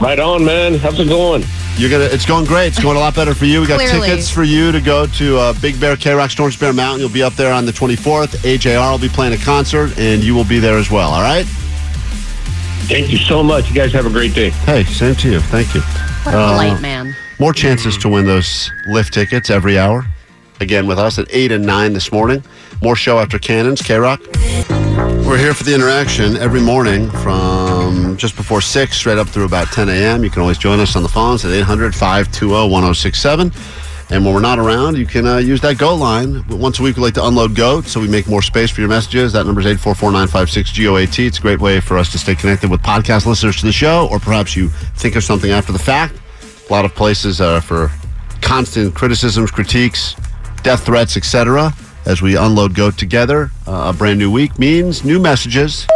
[0.00, 0.74] Right on, man.
[0.78, 1.42] How's it going?
[1.78, 2.04] You're gonna.
[2.04, 2.68] It's going great.
[2.68, 3.62] It's going a lot better for you.
[3.62, 4.08] We got Clearly.
[4.08, 7.00] tickets for you to go to uh, Big Bear KROQ Storms Bear Mountain.
[7.00, 8.28] You'll be up there on the 24th.
[8.44, 11.10] AJR will be playing a concert, and you will be there as well.
[11.10, 11.46] All right.
[12.88, 13.68] Thank you so much.
[13.70, 14.50] You guys have a great day.
[14.50, 15.40] Hey, same to you.
[15.40, 15.80] Thank you.
[15.80, 17.15] What a Uh, polite man.
[17.38, 20.06] More chances to win those lift tickets every hour.
[20.60, 22.42] Again, with us at 8 and 9 this morning.
[22.82, 25.26] More show after Cannons, KROQ.
[25.26, 29.68] We're here for the interaction every morning from just before 6 straight up through about
[29.68, 30.24] 10 a.m.
[30.24, 33.52] You can always join us on the phones at 800 520 1067.
[34.08, 36.46] And when we're not around, you can uh, use that GOAT line.
[36.48, 38.88] Once a week, we like to unload GOAT, so we make more space for your
[38.88, 39.32] messages.
[39.32, 41.18] That number is 844-956-GOAT.
[41.18, 44.08] It's a great way for us to stay connected with podcast listeners to the show,
[44.10, 46.14] or perhaps you think of something after the fact.
[46.68, 47.92] A lot of places uh, for
[48.40, 50.16] constant criticisms, critiques,
[50.64, 51.72] death threats, etc.
[52.06, 55.86] As we unload GOAT together, uh, a brand new week means new messages.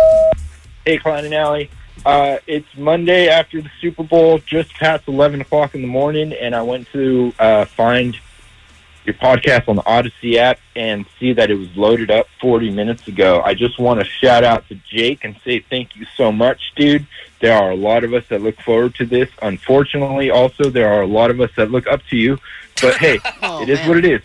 [0.84, 1.70] Hey, Klein and Allie.
[2.06, 6.54] Uh, it's Monday after the Super Bowl, just past 11 o'clock in the morning, and
[6.54, 8.16] I went to uh, find
[9.04, 13.08] your podcast on the Audacy app and see that it was loaded up 40 minutes
[13.08, 13.42] ago.
[13.44, 17.06] I just want to shout out to Jake and say thank you so much, dude.
[17.40, 19.28] There are a lot of us that look forward to this.
[19.42, 22.38] Unfortunately, also, there are a lot of us that look up to you.
[22.80, 24.20] But hey, it is what it is.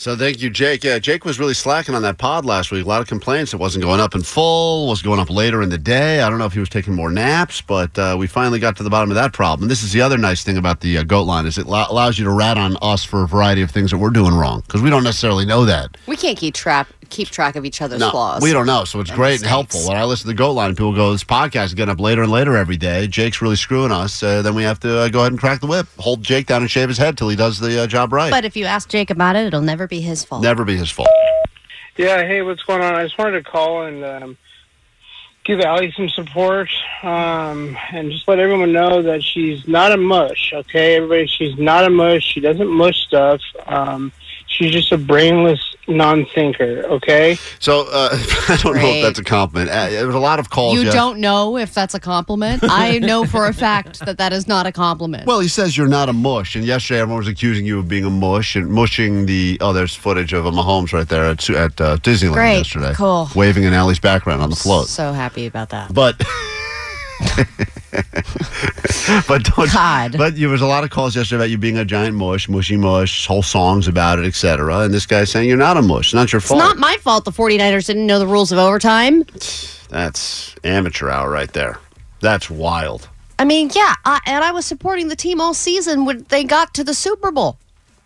[0.00, 0.82] So thank you, Jake.
[0.82, 2.86] Yeah, Jake was really slacking on that pod last week.
[2.86, 3.52] A lot of complaints.
[3.52, 4.88] It wasn't going up in full.
[4.88, 6.22] Was going up later in the day.
[6.22, 8.82] I don't know if he was taking more naps, but uh, we finally got to
[8.82, 9.68] the bottom of that problem.
[9.68, 12.18] This is the other nice thing about the uh, goat line is it lo- allows
[12.18, 14.80] you to rat on us for a variety of things that we're doing wrong because
[14.80, 15.96] we don't necessarily know that.
[16.06, 18.42] We can't keep track keep track of each other's No, flaws.
[18.42, 19.86] we don't know, so it's great and helpful.
[19.88, 22.22] When I listen to the Goat Line, people go, "This podcast is getting up later
[22.22, 23.06] and later every day.
[23.06, 25.66] Jake's really screwing us." Uh, then we have to uh, go ahead and crack the
[25.66, 28.30] whip, hold Jake down, and shave his head till he does the uh, job right.
[28.30, 30.42] But if you ask Jake about it, it'll never be his fault.
[30.42, 31.08] Never be his fault.
[31.96, 32.94] Yeah, hey, what's going on?
[32.94, 34.38] I just wanted to call and um,
[35.44, 36.70] give Allie some support
[37.02, 40.94] um, and just let everyone know that she's not a mush, okay?
[40.96, 42.22] Everybody, she's not a mush.
[42.22, 43.40] She doesn't mush stuff.
[43.66, 44.12] Um,
[44.50, 47.36] she's just a brainless non-thinker, okay?
[47.58, 48.08] So uh,
[48.48, 49.70] I don't know if that's a compliment.
[49.70, 50.74] Uh, there was a lot of calls.
[50.74, 52.62] You yes- don't know if that's a compliment.
[52.68, 55.26] I know for a fact that that is not a compliment.
[55.26, 58.04] Well, he says you're not a mush, and yesterday everyone was accusing you of being
[58.04, 59.56] a mush and mushing the.
[59.60, 62.56] Oh, there's footage of a Mahomes right there at at uh, Disneyland Great.
[62.58, 63.28] yesterday, Cool.
[63.34, 64.86] waving in Allie's background on the float.
[64.88, 65.92] so happy about that.
[65.94, 66.20] But
[69.28, 70.16] but don't, God.
[70.18, 72.76] but there was a lot of calls yesterday about you being a giant mush, mushy
[72.76, 74.80] mush, whole songs about it, etc.
[74.80, 76.08] And this guy's saying you're not a mush.
[76.08, 76.58] It's not your It's fault.
[76.58, 79.24] not my fault the 49ers didn't know the rules of overtime.
[79.88, 81.78] That's amateur hour right there.
[82.20, 83.08] That's wild.
[83.38, 86.74] I mean, yeah, I, and I was supporting the team all season when they got
[86.74, 87.58] to the Super Bowl.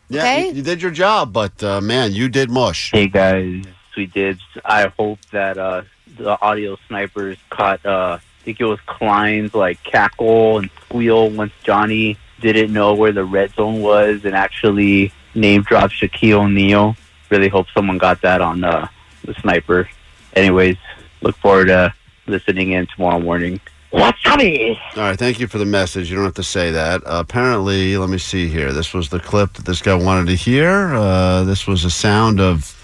[0.08, 0.48] Yeah, Okay.
[0.48, 2.90] you, you did your job, but uh, man, you did mush.
[2.92, 4.42] Hey guys, sweet dibs.
[4.64, 5.82] I hope that uh,
[6.16, 7.84] the audio snipers caught.
[7.84, 13.10] Uh, I think it was Klein's like cackle and squeal once Johnny didn't know where
[13.10, 16.94] the red zone was and actually name dropped Shaquille O'Neal.
[17.30, 18.86] Really hope someone got that on uh,
[19.24, 19.88] the sniper.
[20.34, 20.76] Anyways,
[21.22, 21.94] look forward to
[22.26, 23.60] listening in tomorrow morning.
[23.92, 24.78] What's Tommy?
[24.94, 26.10] All right, thank you for the message.
[26.10, 27.02] You don't have to say that.
[27.06, 28.74] Uh, apparently, let me see here.
[28.74, 30.94] This was the clip that this guy wanted to hear.
[30.94, 32.78] Uh, this was a sound of,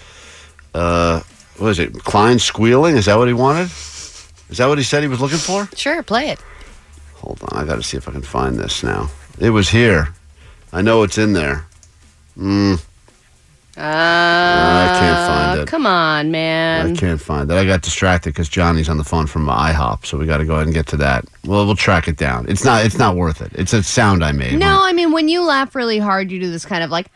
[0.73, 1.21] uh,
[1.57, 2.97] what is it, Klein squealing?
[2.97, 3.69] Is that what he wanted?
[4.51, 5.67] Is that what he said he was looking for?
[5.75, 6.39] Sure, play it.
[7.15, 9.09] Hold on, I got to see if I can find this now.
[9.39, 10.13] It was here.
[10.73, 11.65] I know it's in there.
[12.37, 12.81] Mm,
[13.77, 15.67] Uh, I can't find it.
[15.67, 16.91] Come on, man.
[16.91, 17.53] I can't find it.
[17.55, 20.55] I got distracted because Johnny's on the phone from IHOP, so we got to go
[20.55, 21.25] ahead and get to that.
[21.45, 22.45] Well, we'll track it down.
[22.49, 22.85] It's not.
[22.85, 23.51] It's not worth it.
[23.55, 24.59] It's a sound I made.
[24.59, 27.07] No, I mean, when you laugh really hard, you do this kind of like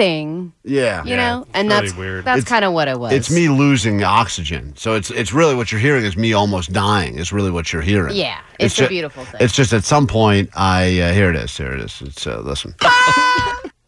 [0.00, 0.52] thing.
[0.64, 1.04] Yeah.
[1.04, 1.46] You know?
[1.52, 2.24] And that's weird.
[2.24, 3.12] that's kind of what it was.
[3.12, 4.74] It's me losing oxygen.
[4.76, 7.18] So it's it's really what you're hearing is me almost dying.
[7.18, 8.16] Is really what you're hearing.
[8.16, 9.40] Yeah, it's a ju- beautiful thing.
[9.40, 11.54] It's just at some point I uh, here it is.
[11.56, 12.00] Here it is.
[12.02, 12.74] It's uh, listen.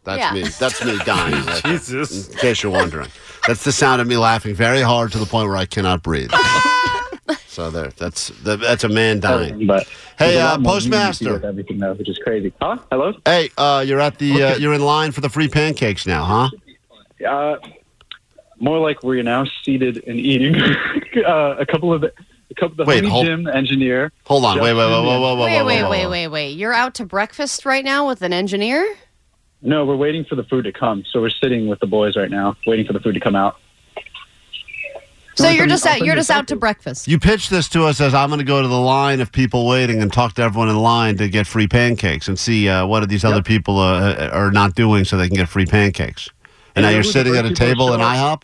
[0.05, 0.33] That's Yeah.
[0.33, 0.43] me.
[0.59, 1.43] That's me dying.
[1.65, 2.29] Jesus.
[2.29, 3.07] In case you're wondering,
[3.47, 6.29] that's the sound of me laughing very hard to the point where I cannot breathe.
[7.53, 7.89] so there.
[7.97, 9.67] That's that, that's a man dying.
[9.67, 9.87] But
[10.17, 11.45] hey, uh, postmaster.
[11.45, 12.51] everything though, which is crazy.
[12.61, 12.77] Huh?
[12.91, 13.13] Hello.
[13.25, 16.49] Hey, uh, you're at the uh, you're in line for the free pancakes now, huh?
[17.27, 17.57] Uh,
[18.59, 20.55] more like we're now seated and eating.
[21.25, 22.13] uh, a couple of the,
[22.49, 24.11] a couple of the Wait, hold- Jim engineer.
[24.25, 24.59] Hold on.
[24.59, 26.49] Wait, wait, wait, wait, whoa, whoa, wait, wait, wait, wait, wait.
[26.51, 28.95] You're out to breakfast right now with an engineer?
[29.61, 31.05] No, we're waiting for the food to come.
[31.09, 33.57] So we're sitting with the boys right now, waiting for the food to come out.
[35.35, 37.07] So I'll you're just out, you're just out to breakfast.
[37.07, 39.67] You pitched this to us as I'm going to go to the line of people
[39.67, 43.01] waiting and talk to everyone in line to get free pancakes and see uh, what
[43.01, 46.29] are these other people uh, are not doing so they can get free pancakes.
[46.75, 47.99] And And now you know you're sitting at a table show in?
[47.99, 48.43] IHOP.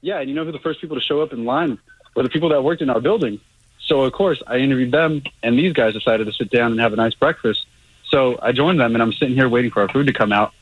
[0.00, 1.78] Yeah, and you know who the first people to show up in line
[2.14, 3.40] were the people that worked in our building.
[3.86, 6.92] So of course I interviewed them, and these guys decided to sit down and have
[6.92, 7.66] a nice breakfast.
[8.08, 10.52] So I joined them, and I'm sitting here waiting for our food to come out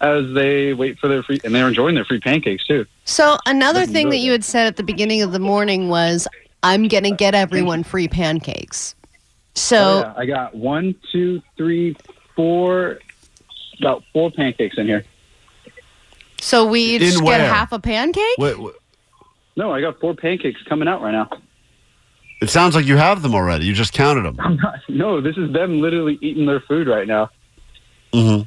[0.00, 2.84] as they wait for their free, and they're enjoying their free pancakes too.
[3.04, 6.26] So another thing that you had said at the beginning of the morning was,
[6.62, 8.94] "I'm going to get everyone free pancakes."
[9.54, 10.14] So Oh, yeah.
[10.16, 11.96] I got one, two, three,
[12.34, 12.98] four,
[13.80, 15.04] about four pancakes in here.
[16.40, 17.48] so we each In get where?
[17.48, 18.38] half a pancake.
[19.56, 21.28] No, I got four pancakes coming out right now.
[22.42, 23.64] It sounds like you have them already.
[23.66, 24.36] You just counted them.
[24.40, 27.30] I'm not, no, this is them literally eating their food right now.
[28.12, 28.40] hmm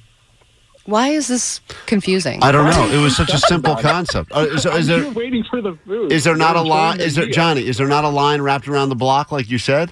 [0.87, 2.41] Why is this confusing?
[2.41, 2.87] I don't know.
[2.87, 4.31] It was such a simple concept.
[4.33, 6.13] Uh, is, is I'm there waiting for the food.
[6.13, 7.01] is there not They're a line?
[7.01, 7.67] Is there Johnny?
[7.67, 9.91] Is there not a line wrapped around the block like you said?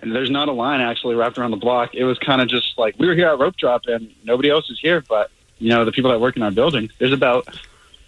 [0.00, 1.94] And there's not a line actually wrapped around the block.
[1.94, 4.70] It was kind of just like we were here at rope drop and nobody else
[4.70, 6.88] is here, but you know the people that work in our building.
[6.98, 7.46] There's about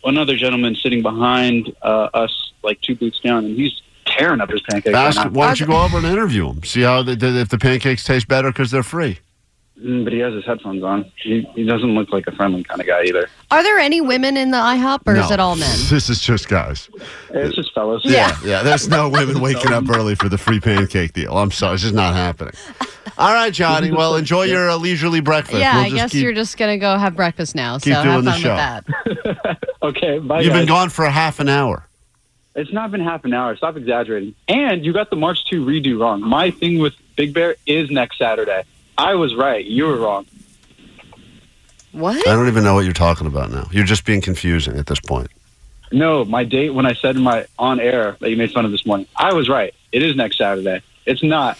[0.00, 4.48] one other gentleman sitting behind uh, us, like two boots down, and he's tearing up
[4.48, 4.96] his pancakes.
[4.96, 5.38] Ask, right now.
[5.38, 6.64] why don't you go over and interview them?
[6.64, 9.18] See how the, if the pancakes taste better because they're free.
[9.82, 11.10] Mm, but he has his headphones on.
[11.22, 13.28] He, he doesn't look like a friendly kind of guy either.
[13.50, 15.34] Are there any women in the IHOP, or is No.
[15.34, 15.68] it all men?
[15.90, 16.88] This is just guys.
[17.30, 18.02] It's just fellas.
[18.04, 18.62] Yeah, yeah.
[18.62, 21.36] There's no women waking up early for the free pancake deal.
[21.36, 22.54] I'm sorry, it's just not happening.
[23.18, 23.90] All right, Johnny.
[23.92, 25.58] Well, enjoy your uh, leisurely breakfast.
[25.58, 27.78] Yeah, We'll I just guess keep- you're just going to go have breakfast now.
[27.78, 29.14] keep so doing have the fun show.
[29.24, 29.58] with that.
[29.82, 30.40] okay, bye.
[30.40, 30.68] You've been guys.
[30.68, 31.86] gone for a half an hour.
[32.54, 33.54] It's not been half an hour.
[33.56, 34.34] Stop exaggerating.
[34.48, 36.22] And you got the March 2 redo wrong.
[36.22, 38.62] My thing with Big Bear is next Saturday.
[38.98, 39.64] I was right.
[39.64, 40.26] You were wrong.
[41.92, 42.26] What?
[42.28, 43.68] I don't even know what you're talking about now.
[43.70, 45.30] You're just being confusing at this point.
[45.92, 48.72] No, my date when I said in my on air that you made fun of
[48.72, 49.74] this morning, I was right.
[49.92, 50.82] It is next Saturday.
[51.06, 51.58] It's not.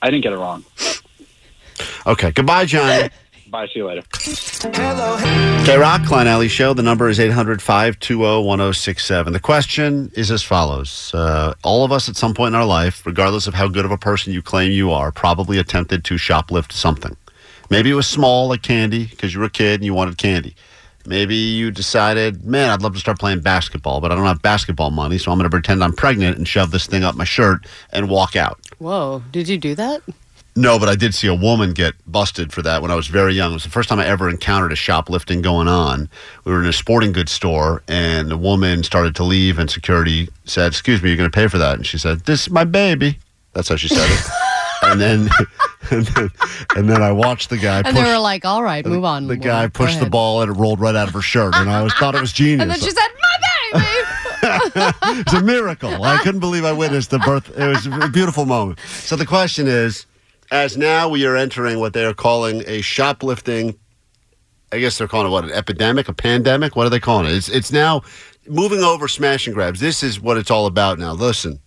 [0.00, 0.64] I didn't get it wrong.
[2.06, 2.30] Okay.
[2.30, 3.10] Goodbye, Johnny.
[3.50, 3.66] Bye.
[3.66, 4.02] See you later.
[4.02, 6.74] KROQ, Klein Allie Show.
[6.74, 9.32] The number is 800 520 1067.
[9.32, 13.04] The question is as follows uh, All of us at some point in our life,
[13.06, 16.72] regardless of how good of a person you claim you are, probably attempted to shoplift
[16.72, 17.16] something.
[17.70, 20.54] Maybe it was small, like candy, because you were a kid and you wanted candy.
[21.06, 24.90] Maybe you decided, man, I'd love to start playing basketball, but I don't have basketball
[24.90, 27.66] money, so I'm going to pretend I'm pregnant and shove this thing up my shirt
[27.92, 28.58] and walk out.
[28.78, 30.02] Whoa, did you do that?
[30.56, 33.32] No, but I did see a woman get busted for that when I was very
[33.32, 33.52] young.
[33.52, 36.08] It was the first time I ever encountered a shoplifting going on.
[36.44, 40.28] We were in a sporting goods store, and the woman started to leave, and security
[40.46, 42.64] said, "Excuse me, you're going to pay for that." And she said, "This is my
[42.64, 43.18] baby."
[43.52, 44.30] That's how she said it.
[44.82, 45.28] and then,
[45.90, 46.30] and then,
[46.76, 47.78] and then I watched the guy.
[47.78, 49.24] And push, they were like, all right, move on.
[49.24, 49.40] the woman.
[49.40, 51.54] guy pushed the ball, and it rolled right out of her shirt.
[51.56, 52.62] And I always thought it was genius.
[52.62, 53.08] And then she said,
[53.72, 55.20] my baby.
[55.20, 56.02] it's a miracle.
[56.02, 57.56] I couldn't believe I witnessed the birth.
[57.58, 58.80] It was a beautiful moment.
[58.80, 60.06] So the question is,
[60.50, 63.78] as now we are entering what they are calling a shoplifting,
[64.72, 66.76] I guess they're calling it what an epidemic, a pandemic.
[66.76, 67.32] What are they calling it?
[67.32, 68.02] It's it's now
[68.46, 69.80] moving over smash and grabs.
[69.80, 71.12] This is what it's all about now.
[71.12, 71.60] Listen.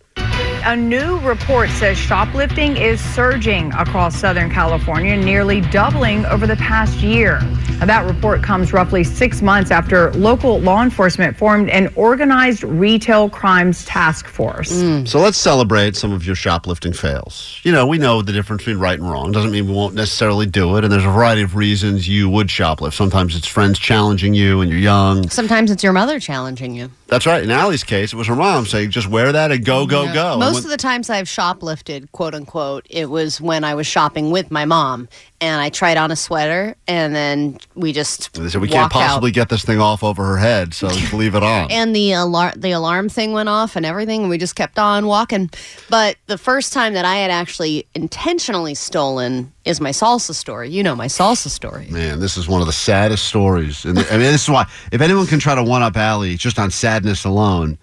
[0.63, 6.99] A new report says shoplifting is surging across Southern California, nearly doubling over the past
[6.99, 7.39] year.
[7.79, 13.27] Now, that report comes roughly six months after local law enforcement formed an organized retail
[13.27, 14.79] crimes task force.
[14.81, 15.05] Hmm.
[15.05, 17.59] So let's celebrate some of your shoplifting fails.
[17.63, 19.31] You know, we know the difference between right and wrong.
[19.31, 20.83] Doesn't mean we won't necessarily do it.
[20.83, 22.93] And there's a variety of reasons you would shoplift.
[22.93, 25.27] Sometimes it's friends challenging you and you're young.
[25.29, 26.91] Sometimes it's your mother challenging you.
[27.11, 27.43] That's right.
[27.43, 30.13] In Allie's case, it was her mom saying, just wear that and go, go, Yeah.
[30.13, 30.37] go.
[30.37, 34.31] Most when- of the times I've shoplifted, quote unquote, it was when I was shopping
[34.31, 35.09] with my mom
[35.41, 39.01] and I tried on a sweater and then we just They said we can't walk
[39.03, 39.07] out.
[39.07, 41.71] possibly get this thing off over her head, so just leave it on.
[41.71, 45.07] and the alarm the alarm thing went off and everything and we just kept on
[45.07, 45.49] walking
[45.89, 50.83] but the first time that i had actually intentionally stolen is my salsa story you
[50.83, 53.83] know my salsa story Man, this is one of the saddest stories.
[53.85, 56.57] And I mean, this is why if anyone can try to one up Allie just
[56.59, 57.77] on sadness alone,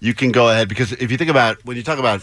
[0.00, 2.22] you can go ahead because if you think about when you talk about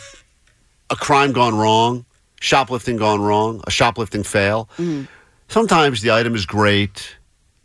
[0.89, 2.05] a crime gone wrong,
[2.39, 5.07] shoplifting gone wrong, a shoplifting fail, mm.
[5.47, 7.17] sometimes the item is great,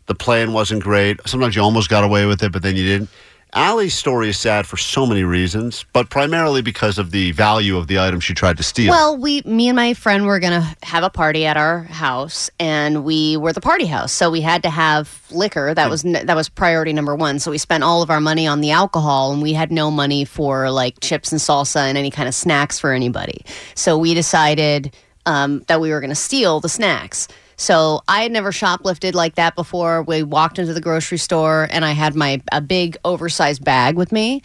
[0.05, 1.19] the plan wasn't great.
[1.25, 3.09] Sometimes you almost got away with it, but then you didn't.
[3.55, 7.87] Allie's story is sad for so many reasons, but primarily because of the value of
[7.87, 8.91] the item she tried to steal.
[8.91, 13.05] well we me and my friend were gonna have a party at our house and
[13.05, 15.73] we were the party house so we had to have liquor.
[15.73, 17.39] That was that was priority number one.
[17.39, 20.25] So we spent all of our money on the alcohol and we had no money
[20.25, 23.45] for like chips and salsa and any kind of snacks for anybody.
[23.73, 24.93] So we decided
[25.25, 27.27] um, that we were going to steal the snacks
[27.57, 30.03] so I had never shoplifted like that before.
[30.03, 34.11] We walked into the grocery store and I had my a big oversized bag with
[34.11, 34.41] me.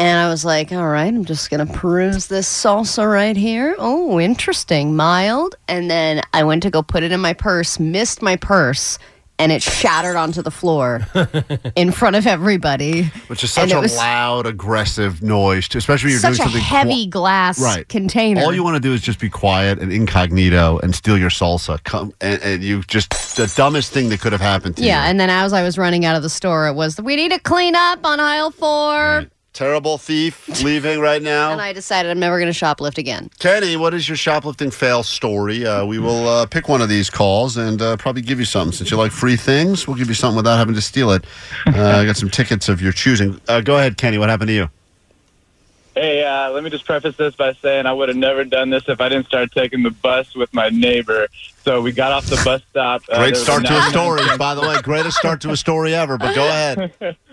[0.00, 3.74] And I was like, all right, I'm just going to peruse this salsa right here.
[3.78, 5.56] Oh, interesting, mild.
[5.66, 9.00] And then I went to go put it in my purse, missed my purse,
[9.38, 11.06] and it shattered onto the floor
[11.76, 13.04] in front of everybody.
[13.28, 16.62] Which is such a loud, aggressive noise, too, especially when you're such doing a something
[16.62, 17.88] heavy qui- glass right.
[17.88, 18.42] container.
[18.42, 21.82] All you want to do is just be quiet and incognito and steal your salsa.
[21.84, 24.92] Come and, and you just the dumbest thing that could have happened to yeah, you.
[25.04, 27.32] Yeah, and then as I was running out of the store, it was we need
[27.32, 29.26] to clean up on aisle four,
[29.58, 31.50] Terrible thief leaving right now.
[31.50, 33.28] and I decided I'm never going to shoplift again.
[33.40, 35.66] Kenny, what is your shoplifting fail story?
[35.66, 38.72] Uh, we will uh, pick one of these calls and uh, probably give you something.
[38.72, 41.24] Since you like free things, we'll give you something without having to steal it.
[41.66, 43.40] Uh, I got some tickets of your choosing.
[43.48, 44.16] Uh, go ahead, Kenny.
[44.16, 44.70] What happened to you?
[45.96, 48.84] Hey, uh, let me just preface this by saying I would have never done this
[48.88, 51.26] if I didn't start taking the bus with my neighbor.
[51.64, 53.02] So we got off the bus stop.
[53.10, 54.80] uh, Great start to a story, by the way.
[54.82, 56.92] Greatest start to a story ever, but go ahead.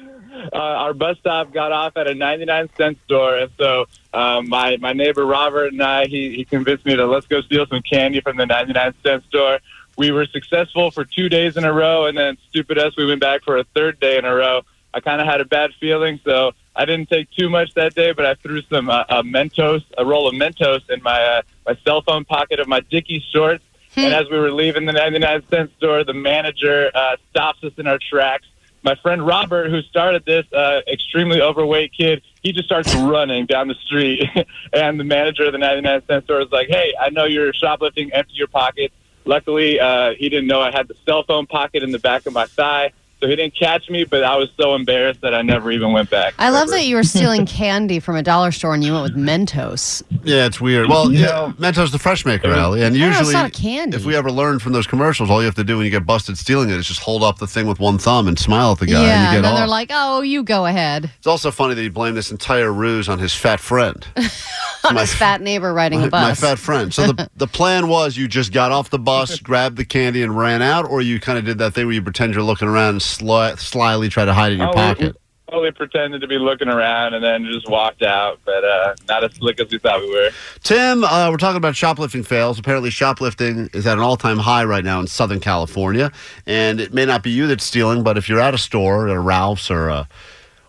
[0.54, 4.78] uh, our bus stop got off at a 99 cent store, and so uh, my
[4.78, 8.22] my neighbor Robert and I he, he convinced me to let's go steal some candy
[8.22, 9.60] from the 99 cent store.
[9.98, 13.22] We were successful for two days in a row, and then stupid us, we went
[13.22, 14.62] back for a third day in a row.
[14.94, 18.12] I kind of had a bad feeling, so I didn't take too much that day,
[18.12, 21.78] but I threw some uh, uh, Mentos, a roll of Mentos, in my uh, my
[21.86, 23.64] cell phone pocket of my Dickies shorts.
[23.98, 27.88] and as we were leaving the 99 cent store, the manager uh, stops us in
[27.88, 28.46] our tracks.
[28.86, 33.68] My friend Robert, who started this, uh, extremely overweight kid, he just starts running down
[33.68, 34.24] the street.
[34.74, 38.14] and the manager of the 99 cent store is like, hey, I know you're shoplifting,
[38.14, 38.94] empty your pockets.
[39.26, 42.34] Luckily, uh, he didn't know I had the cell phone pocket in the back of
[42.34, 42.92] my thigh.
[43.22, 46.09] So he didn't catch me, but I was so embarrassed that I never even went
[46.09, 46.34] back.
[46.38, 49.16] I love that you were stealing candy from a dollar store and you went with
[49.16, 50.03] Mentos.
[50.24, 50.89] Yeah, it's weird.
[50.89, 53.95] Well, yeah, Mentos the fresh maker, Allie, and Yeah, it's usually, not a candy.
[53.97, 56.05] if we ever learn from those commercials, all you have to do when you get
[56.05, 58.80] busted stealing it is just hold up the thing with one thumb and smile at
[58.80, 59.57] the guy, yeah, and you and get then off.
[59.59, 63.07] they're like, "Oh, you go ahead." it's also funny that you blame this entire ruse
[63.09, 64.05] on his fat friend,
[64.84, 66.41] On his fat neighbor riding my, a bus.
[66.41, 66.93] my fat friend.
[66.93, 70.38] So the the plan was you just got off the bus, grabbed the candy, and
[70.38, 72.89] ran out, or you kind of did that thing where you pretend you're looking around
[72.89, 75.16] and sly, slyly try to hide it in your Oh, we- pocket.
[75.51, 79.32] Totally pretended to be looking around and then just walked out, but uh, not as
[79.36, 80.32] slick as we thought we were.
[80.64, 82.58] Tim, uh, we're talking about shoplifting fails.
[82.58, 86.12] Apparently, shoplifting is at an all time high right now in Southern California.
[86.47, 89.16] And it may not be you that's stealing, but if you're at a store, at
[89.16, 90.06] a Ralph's or uh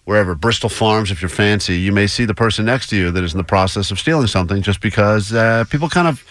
[0.05, 3.25] wherever, Bristol Farms, if you're fancy, you may see the person next to you that
[3.25, 6.23] is in the process of stealing something just because uh, people kind of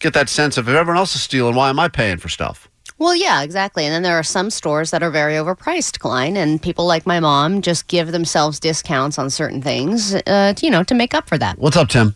[0.00, 2.68] get that sense of if everyone else is stealing, why am I paying for stuff?
[2.98, 3.84] Well, yeah, exactly.
[3.84, 7.18] And then there are some stores that are very overpriced, Klein, and people like my
[7.18, 11.36] mom just give themselves discounts on certain things, uh, you know, to make up for
[11.38, 11.58] that.
[11.58, 12.14] What's up, Tim?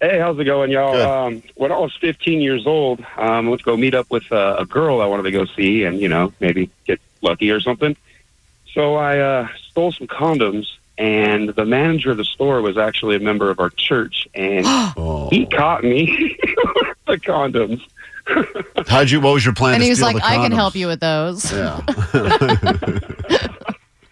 [0.00, 1.00] Hey, how's it going, y'all?
[1.00, 4.30] Um, when I was 15 years old, um, I went to go meet up with
[4.30, 7.60] uh, a girl I wanted to go see and, you know, maybe get lucky or
[7.60, 7.96] something.
[8.74, 10.66] So I uh, stole some condoms,
[10.98, 14.66] and the manager of the store was actually a member of our church, and
[15.30, 16.36] he caught me
[16.74, 17.80] with the condoms.
[18.88, 20.74] How'd you, what was your plan and to he was steal like, I can help
[20.74, 21.52] you with those.
[21.52, 21.80] Yeah.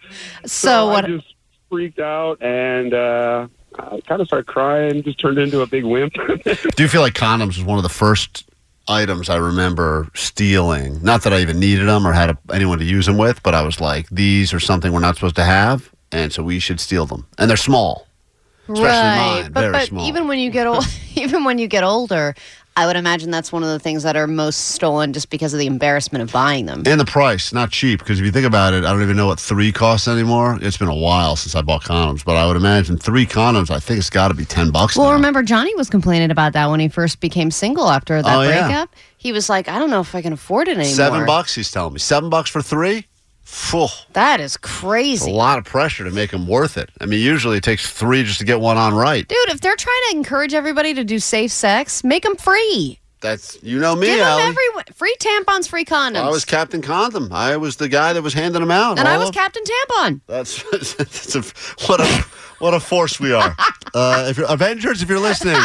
[0.45, 1.05] so what?
[1.05, 1.35] I just
[1.69, 3.47] freaked out and uh,
[3.79, 6.13] I kind of started crying, just turned into a big wimp.
[6.13, 8.49] Do you feel like condoms was one of the first
[8.87, 11.01] items I remember stealing?
[11.03, 13.53] Not that I even needed them or had a, anyone to use them with, but
[13.53, 16.79] I was like, these are something we're not supposed to have, and so we should
[16.79, 17.25] steal them.
[17.37, 18.07] And they're small.
[18.67, 20.07] Especially right, mine, but very but small.
[20.07, 20.85] even when you get old,
[21.15, 22.33] even when you get older,
[22.77, 25.59] I would imagine that's one of the things that are most stolen just because of
[25.59, 26.83] the embarrassment of buying them.
[26.85, 29.27] And the price, not cheap, because if you think about it, I don't even know
[29.27, 30.59] what three costs anymore.
[30.61, 33.79] It's been a while since I bought condoms, but I would imagine three condoms, I
[33.79, 34.97] think it's got to be 10 bucks.
[34.97, 38.41] Well, remember Johnny was complaining about that when he first became single after that Oh,
[38.41, 38.67] yeah.
[38.67, 38.89] breakup.
[39.17, 40.93] He was like, I don't know if I can afford it anymore.
[40.95, 41.99] Seven bucks, he's telling me.
[41.99, 43.05] Seven bucks for three?
[43.45, 43.87] Phew.
[44.13, 44.57] That is
[45.21, 46.89] It's a lot of pressure to make them worth it.
[46.99, 49.27] I mean, usually it takes three just to get one on right.
[49.27, 52.99] Dude, if they're trying to encourage everybody to do safe sex, make them free.
[53.25, 54.43] That's, you know me, Give them Allie.
[54.43, 54.63] every
[54.93, 56.17] free tampons, free condoms.
[56.17, 57.29] I was Captain Condom.
[57.31, 58.99] I was the guy that was handing them out.
[58.99, 60.21] and I all was of- Captain Tampon.
[60.27, 60.61] That's,
[60.95, 61.41] that's a,
[61.87, 62.05] what a
[62.59, 63.55] what a force we are.
[63.95, 65.55] Uh, if you're, Avengers, if you're listening,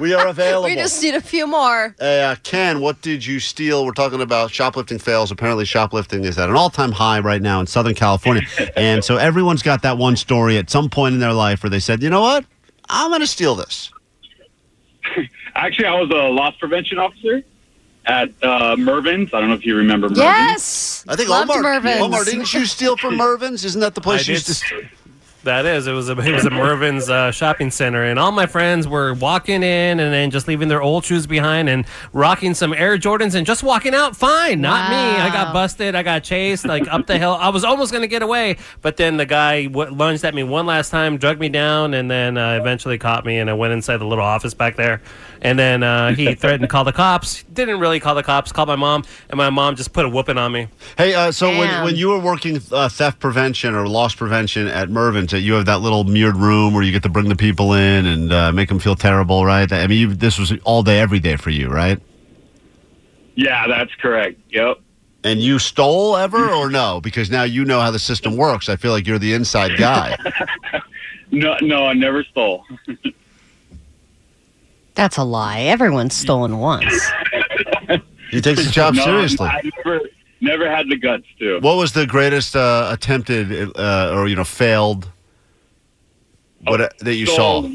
[0.00, 0.64] we are available.
[0.70, 1.94] We just need a few more.
[1.98, 3.84] Hey, uh, Ken, what did you steal?
[3.84, 5.30] We're talking about shoplifting fails.
[5.30, 8.44] Apparently, shoplifting is at an all time high right now in Southern California.
[8.78, 11.80] and so everyone's got that one story at some point in their life where they
[11.80, 12.46] said, you know what?
[12.88, 13.92] I'm going to steal this.
[15.56, 17.42] Actually, I was a loss prevention officer
[18.04, 19.32] at uh, Mervyn's.
[19.32, 20.18] I don't know if you remember Mervyn's.
[20.22, 21.04] Yes.
[21.08, 22.02] I think Loved Omar, Mervyn's.
[22.02, 23.64] Omar, didn't you steal from Mervyn's?
[23.64, 24.88] Isn't that the place I you did used to?
[25.46, 28.46] That is, it was a it was a Mervyn's uh, shopping center, and all my
[28.46, 32.74] friends were walking in and then just leaving their old shoes behind and rocking some
[32.74, 34.60] Air Jordans and just walking out fine.
[34.60, 34.96] Not me.
[34.96, 35.94] I got busted.
[35.94, 37.36] I got chased like up the hill.
[37.40, 40.66] I was almost gonna get away, but then the guy w- lunged at me one
[40.66, 43.38] last time, drug me down, and then uh, eventually caught me.
[43.38, 45.00] And I went inside the little office back there,
[45.42, 47.44] and then uh, he threatened to call the cops.
[47.44, 48.50] Didn't really call the cops.
[48.50, 50.66] Called my mom, and my mom just put a whooping on me.
[50.98, 51.84] Hey, uh, so when, Damn.
[51.84, 55.66] when you were working uh, theft prevention or loss prevention at Mervyn's, uh, you have
[55.66, 58.68] that little mirrored room where you get to bring the people in and uh, make
[58.68, 59.70] them feel terrible, right?
[59.72, 62.00] I mean, you, this was all day, every day for you, right?
[63.34, 64.40] Yeah, that's correct.
[64.50, 64.80] Yep.
[65.24, 67.00] And you stole ever or no?
[67.00, 68.68] Because now you know how the system works.
[68.68, 70.16] I feel like you're the inside guy.
[71.32, 72.64] No, no, I never stole.
[74.94, 75.60] That's a lie.
[75.62, 77.10] Everyone's stolen once.
[78.30, 79.46] he takes his job No, seriously.
[79.46, 80.00] I never,
[80.40, 81.58] never had the guts to.
[81.60, 85.10] What was the greatest uh, attempted uh, or you know failed
[86.62, 87.68] what that you So, saw?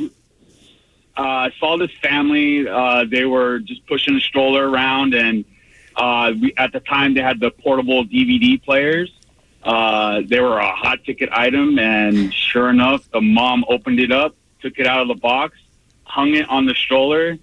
[1.17, 2.67] Uh, I saw this family.
[2.67, 5.43] Uh, they were just pushing a stroller around, and
[5.95, 9.11] uh, we, at the time they had the portable DVD players.
[9.63, 14.35] Uh, they were a hot ticket item, and sure enough, the mom opened it up,
[14.61, 15.57] took it out of the box,
[16.03, 17.37] hung it on the stroller,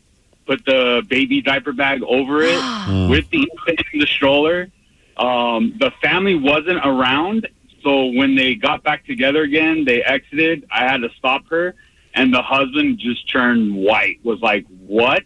[0.46, 2.56] put the baby diaper bag over it
[3.10, 4.68] with the infant in the stroller.
[5.16, 7.46] Um, the family wasn't around,
[7.82, 10.66] so when they got back together again, they exited.
[10.70, 11.74] I had to stop her,
[12.14, 14.20] and the husband just turned white.
[14.24, 15.22] Was like, "What?"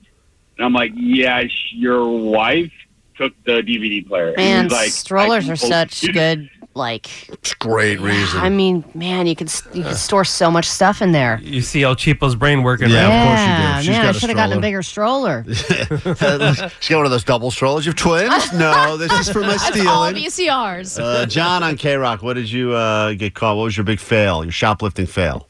[0.57, 2.73] And I'm like, "Yeah, your wife
[3.17, 6.51] took the DVD player." And Man, like, strollers are such good.
[6.75, 8.41] Like, it's great reason.
[8.41, 11.39] I mean, man, you could s- you could store so much stuff in there.
[11.43, 12.89] You see El Cheapo's brain working.
[12.89, 13.13] Yeah, right?
[13.13, 13.83] of course you do.
[13.83, 15.45] She's man, got I a should have gotten a bigger stroller.
[15.53, 17.85] She's got one of those double strollers.
[17.85, 18.53] You have twins?
[18.55, 20.15] No, this is for my That's all stealing.
[20.15, 20.99] VCRs.
[21.03, 23.57] Uh, John on KROQ, what did you uh, get caught?
[23.57, 24.43] What was your big fail?
[24.45, 25.49] Your shoplifting fail?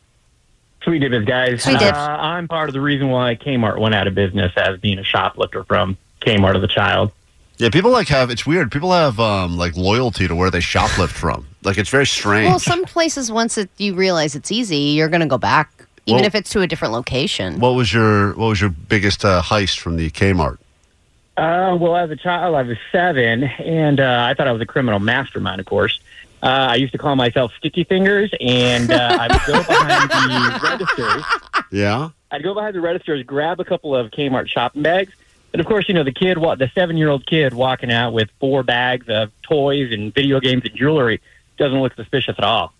[0.83, 1.62] Sweet dippers, guys.
[1.62, 1.93] Sweet uh.
[2.20, 5.62] I'm part of the reason why Kmart went out of business as being a shoplifter
[5.64, 7.12] from Kmart as a child.
[7.63, 8.73] Yeah, people like have it's weird.
[8.73, 11.47] People have um, like loyalty to where they shoplift from.
[11.63, 12.49] Like it's very strange.
[12.49, 15.71] well, some places once it, you realize it's easy, you're going to go back,
[16.07, 17.61] even Well- if it's to a different location.
[17.61, 20.59] what was your what was your biggest uh, heist from the Kmart?
[21.37, 24.67] Uh, well, as a child, I was seven, and uh, I thought I was a
[24.67, 26.01] criminal mastermind, of course.
[26.43, 30.61] Uh, I used to call myself Sticky Fingers, and uh, I would go behind the
[30.69, 31.25] registers.
[31.71, 32.09] Yeah.
[32.33, 35.13] I'd go behind the registers, grab a couple of Kmart shopping bags,
[35.53, 39.07] and of course, you know the kid, the seven-year-old kid, walking out with four bags
[39.09, 41.20] of toys and video games and jewelry
[41.59, 42.72] doesn't look suspicious at all.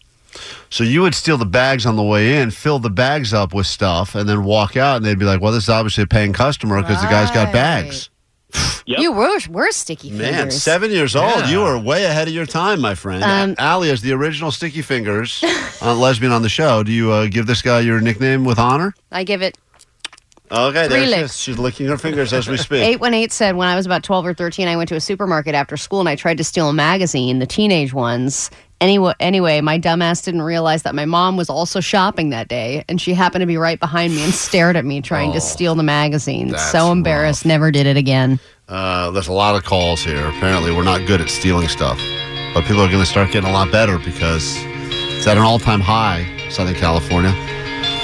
[0.70, 3.66] So you would steal the bags on the way in, fill the bags up with
[3.66, 6.32] stuff, and then walk out, and they'd be like, "Well, this is obviously a paying
[6.32, 8.08] customer because the guy's got bags."
[8.84, 10.32] You were, were sticky fingers.
[10.32, 13.22] Man, seven years old, you were way ahead of your time, my friend.
[13.22, 15.42] Um, Allie is the original Sticky Fingers
[15.82, 16.82] uh, lesbian on the show.
[16.82, 18.92] Do you uh, give this guy your nickname with honor?
[19.12, 19.56] I give it
[20.53, 21.38] Okay, there she is.
[21.38, 22.82] She's licking her fingers as we speak.
[22.82, 25.76] 818 said when I was about 12 or 13, I went to a supermarket after
[25.78, 28.50] school and I tried to steal a magazine, the teenage ones.
[28.80, 33.00] Anyway, anyway, my dumbass didn't realize that my mom was also shopping that day, and
[33.00, 35.76] she happened to be right behind me and stared at me trying Oh, to steal
[35.76, 36.48] the magazine.
[36.48, 38.40] that's So embarrassed, never did it again.
[38.68, 40.26] Uh, there's a lot of calls here.
[40.26, 41.96] Apparently, we're not good at stealing stuff,
[42.55, 45.80] but people are going to start getting a lot better because it's at an all-time
[45.80, 47.30] high, Southern California.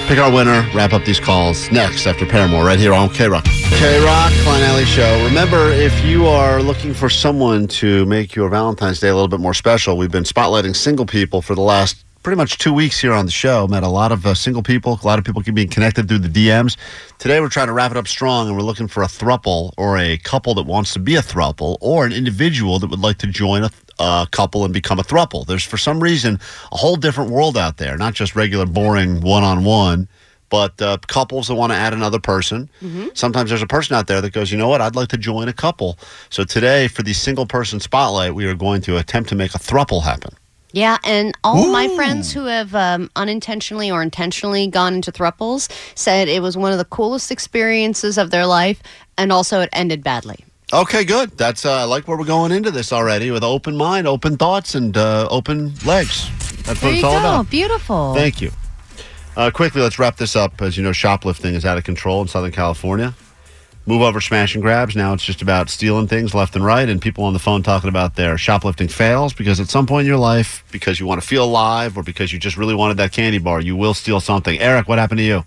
[0.09, 3.45] Pick our winner, wrap up these calls next after Paramore, right here on KROQ.
[3.45, 5.23] K Rock, Klein Allie Show.
[5.23, 9.39] Remember, if you are looking for someone to make your Valentine's Day a little bit
[9.39, 13.13] more special, we've been spotlighting single people for the last pretty much two weeks here
[13.13, 13.69] on the show.
[13.69, 16.21] Met a lot of uh, single people, a lot of people keep being connected through
[16.21, 16.79] the DMs.
[17.19, 19.99] Today, we're trying to wrap it up strong, and we're looking for a thruple or
[19.99, 23.27] a couple that wants to be a thruple or an individual that would like to
[23.27, 25.47] join a uh, couple and become a thruple.
[25.47, 26.41] There's for some reason
[26.73, 30.09] a whole different world out there, not just regular boring one-on-one,
[30.51, 32.71] but uh, couples that want to add another person.
[33.15, 35.49] Sometimes there's a person out there that goes, you know what, I'd like to join
[35.49, 35.99] a couple.
[36.31, 39.59] So today, for the single person spotlight, we are going to attempt to make a
[39.59, 40.35] thruple happen.
[40.73, 45.71] Yeah, and all of my friends who have um, unintentionally or intentionally gone into thruples
[45.95, 48.83] said it was one of the coolest experiences of their life,
[49.17, 50.45] and also it ended badly.
[50.73, 51.31] Okay, good.
[51.39, 54.75] That's uh, I like where we're going into this already with open mind, open thoughts,
[54.75, 56.29] and uh, open legs.
[56.65, 57.19] That's There what you it's all go.
[57.19, 57.51] about.
[57.51, 58.15] Beautiful.
[58.15, 58.51] Thank you.
[59.35, 60.61] Uh, quickly, let's wrap this up.
[60.61, 63.15] As you know, shoplifting is out of control in Southern California.
[63.87, 64.95] Move over smash and grabs.
[64.95, 67.89] Now it's just about stealing things left and right, and people on the phone talking
[67.89, 71.27] about their shoplifting fails because at some point in your life, because you want to
[71.27, 74.59] feel alive or because you just really wanted that candy bar, you will steal something.
[74.61, 75.45] Eric, what happened to you?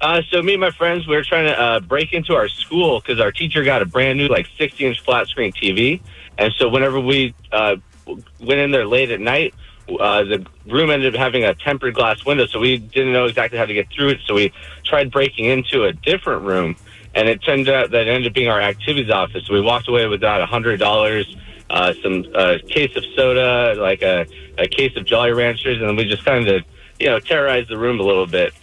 [0.00, 3.00] Uh, so me and my friends, we were trying to uh, break into our school
[3.00, 6.00] because our teacher got a brand new like 60 inch flat screen TV,
[6.38, 7.76] and so whenever we uh,
[8.06, 9.54] went in there late at night,
[9.98, 13.58] uh, the room ended up having a tempered glass window, so we didn't know exactly
[13.58, 14.18] how to get through it.
[14.24, 14.52] So we
[14.84, 16.76] tried breaking into a different room,
[17.16, 19.46] and it turned out that it ended up being our activities office.
[19.46, 21.36] So we walked away with about a hundred dollars,
[21.70, 24.26] uh, some uh, case of soda, like a,
[24.58, 26.64] a case of Jolly Ranchers, and we just kind of
[27.00, 28.54] you know terrorized the room a little bit.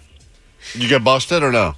[0.73, 1.75] You get busted or no?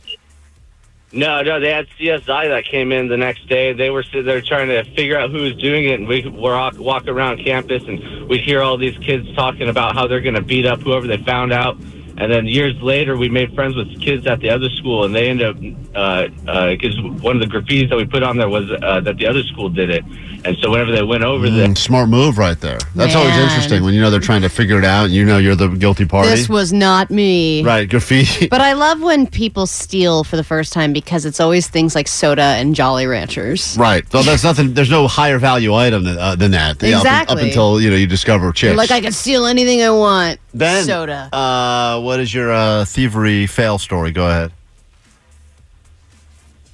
[1.13, 3.71] No, no, they had CSI that came in the next day.
[3.71, 6.51] They were sitting there trying to figure out who was doing it, and we were
[6.51, 10.36] walk, walk around campus, and we'd hear all these kids talking about how they're going
[10.36, 11.78] to beat up whoever they found out.
[12.19, 15.30] And then years later, we made friends with kids at the other school, and they
[15.30, 19.17] ended up because one of the graffitis that we put on there was uh, that
[19.17, 20.03] the other school did it.
[20.45, 22.77] And so whenever they went over there, Mm, smart move right there.
[22.95, 25.38] That's always interesting when you know they're trying to figure it out and you know
[25.39, 26.29] you're the guilty party.
[26.29, 27.63] This was not me.
[27.63, 28.47] right, graffiti.
[28.49, 32.07] But I love when people steal for the first time because it's always things like
[32.07, 33.77] soda and Jolly Ranchers.
[33.77, 34.03] Right.
[34.13, 34.73] Well, there's nothing.
[34.73, 36.81] There's no higher value item than, uh, than that.
[36.81, 37.47] Yeah, up- Up, Exactly.
[37.49, 38.67] until you know you discover chips.
[38.69, 40.39] You're like, I can steal anything I want.
[40.53, 41.29] Ben, Soda.
[41.33, 44.11] Uh, what is your uh, thievery fail story?
[44.11, 44.51] Go ahead.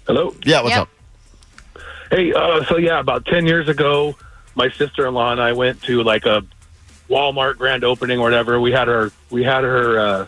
[0.06, 0.36] Hello.
[0.46, 0.62] Yeah.
[0.62, 0.82] What's Yep.
[0.82, 0.90] up?
[2.14, 4.16] Hey, uh, so yeah, about ten years ago,
[4.54, 6.44] my sister-in-law and I went to like a
[7.10, 8.60] Walmart grand opening or whatever.
[8.60, 10.28] We had her, we had her uh,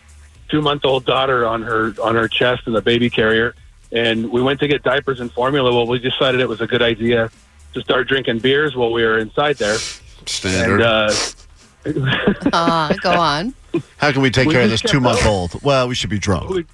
[0.50, 3.54] two-month-old daughter on her on her chest in the baby carrier,
[3.92, 5.72] and we went to get diapers and formula.
[5.72, 7.30] Well, we decided it was a good idea
[7.76, 9.78] to start drinking beers while we were inside there.
[10.26, 10.82] Standard.
[10.82, 13.54] And, uh, Uh, go on.
[13.98, 15.62] How can we take We care of this two month old?
[15.62, 16.50] Well, we should be drunk.
[16.50, 16.66] we,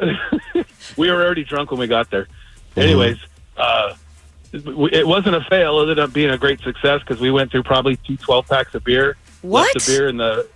[0.96, 2.26] we were already drunk when we got there.
[2.76, 3.18] Anyways,
[3.56, 3.94] uh,
[4.52, 5.78] it it wasn't a fail.
[5.78, 8.74] It ended up being a great success because we went through probably two 12 packs
[8.74, 9.16] of beer.
[9.42, 9.74] What?
[9.74, 10.48] Left the beer in the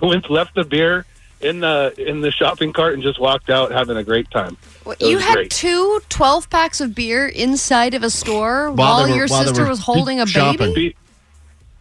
[0.02, 1.06] went left the beer
[1.40, 4.56] in the in the shopping cart and just walked out having a great time.
[4.84, 5.50] What, It you was had great.
[5.50, 9.66] two 12 packs of beer inside of a store While while, were- your while sister
[9.68, 10.74] was holding a shopping.
[10.74, 10.96] baby?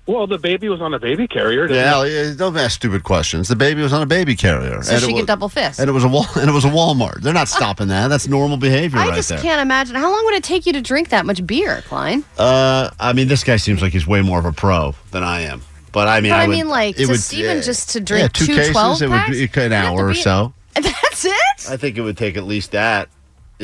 [0.06, 1.66] Well, the baby was on a baby carrier.
[1.72, 2.38] Yeah, it?
[2.38, 3.48] don't ask stupid questions.
[3.48, 5.80] The baby was on a baby carrier, So and, she it could was, double fist.
[5.80, 7.22] and it was a wall, and it was a Walmart.
[7.22, 8.10] They're not stopping that.
[8.10, 9.40] That's normal behavior I right just there.
[9.40, 9.96] can't imagine.
[9.96, 12.26] How long would it take you to drink that much beer, Klein?
[12.38, 15.42] Uh, I mean, this guy seems like he's way more of a pro than I
[15.42, 15.62] am.
[15.94, 17.64] But I mean, But I, I would- mean, like, it just would- even yeah.
[17.64, 20.54] just to yeah, drink two two cases, 12 it would be an hour or so.
[20.74, 21.70] That's it?
[21.70, 23.08] I think it would take at least that.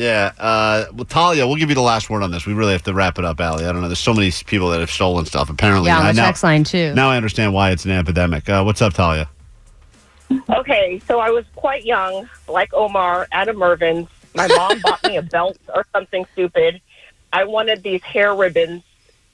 [0.00, 0.32] Yeah.
[0.38, 2.46] Uh, well, Talia, we'll give you the last word on this.
[2.46, 3.66] We really have to wrap it up, Allie.
[3.66, 3.88] I don't know.
[3.88, 5.50] There's so many people that have stolen stuff.
[5.50, 6.94] Apparently, Yeah, on I the now, text line, too.
[6.94, 8.48] now I understand why it's an epidemic.
[8.48, 9.28] Uh, what's up, Talia?
[10.48, 14.08] Okay, so I was quite young, like Omar, at a Mervyn's.
[14.34, 16.80] My mom bought me a belt or something stupid.
[17.32, 18.82] I wanted these hair ribbons,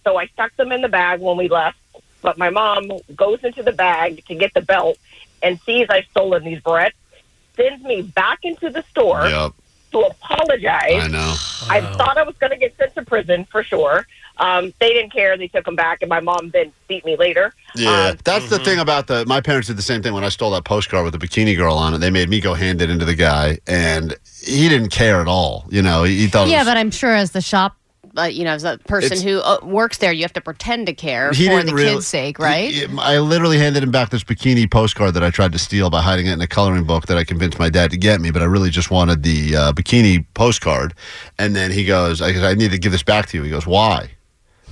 [0.04, 1.78] so I stuck them in the bag when we left.
[2.22, 4.98] But my mom goes into the bag to get the belt
[5.42, 6.92] and sees I've stolen these barrettes,
[7.54, 9.52] sends me back into the store Yep.
[9.92, 11.02] To apologize.
[11.04, 11.34] I know.
[11.68, 14.06] I thought I was going to get sent to prison for sure.
[14.38, 15.36] Um, they didn't care.
[15.38, 17.54] They took him back, and my mom then beat me later.
[17.74, 19.24] Yeah, Um, that's the thing about the.
[19.24, 21.74] My parents did the same thing when I stole that postcard with the bikini girl
[21.74, 21.98] on it.
[21.98, 25.64] They made me go hand it into the guy, and he didn't care at all.
[25.70, 26.48] You know, he, he thought.
[26.48, 27.76] it Yeah, was, but I'm sure as the shop,
[28.18, 30.86] uh, you know, as a person It's- who uh, works there, you have to pretend
[30.86, 32.70] to care for the really- kids' sake, right?
[32.70, 36.02] He- I literally handed him back this bikini postcard that I tried to steal by
[36.02, 38.42] hiding it in a coloring book that I convinced my dad to get me, but
[38.42, 40.94] I really just wanted the uh, bikini postcard.
[41.38, 43.42] And then he goes, I, goes, I need to give this back to you.
[43.42, 44.10] He goes, why?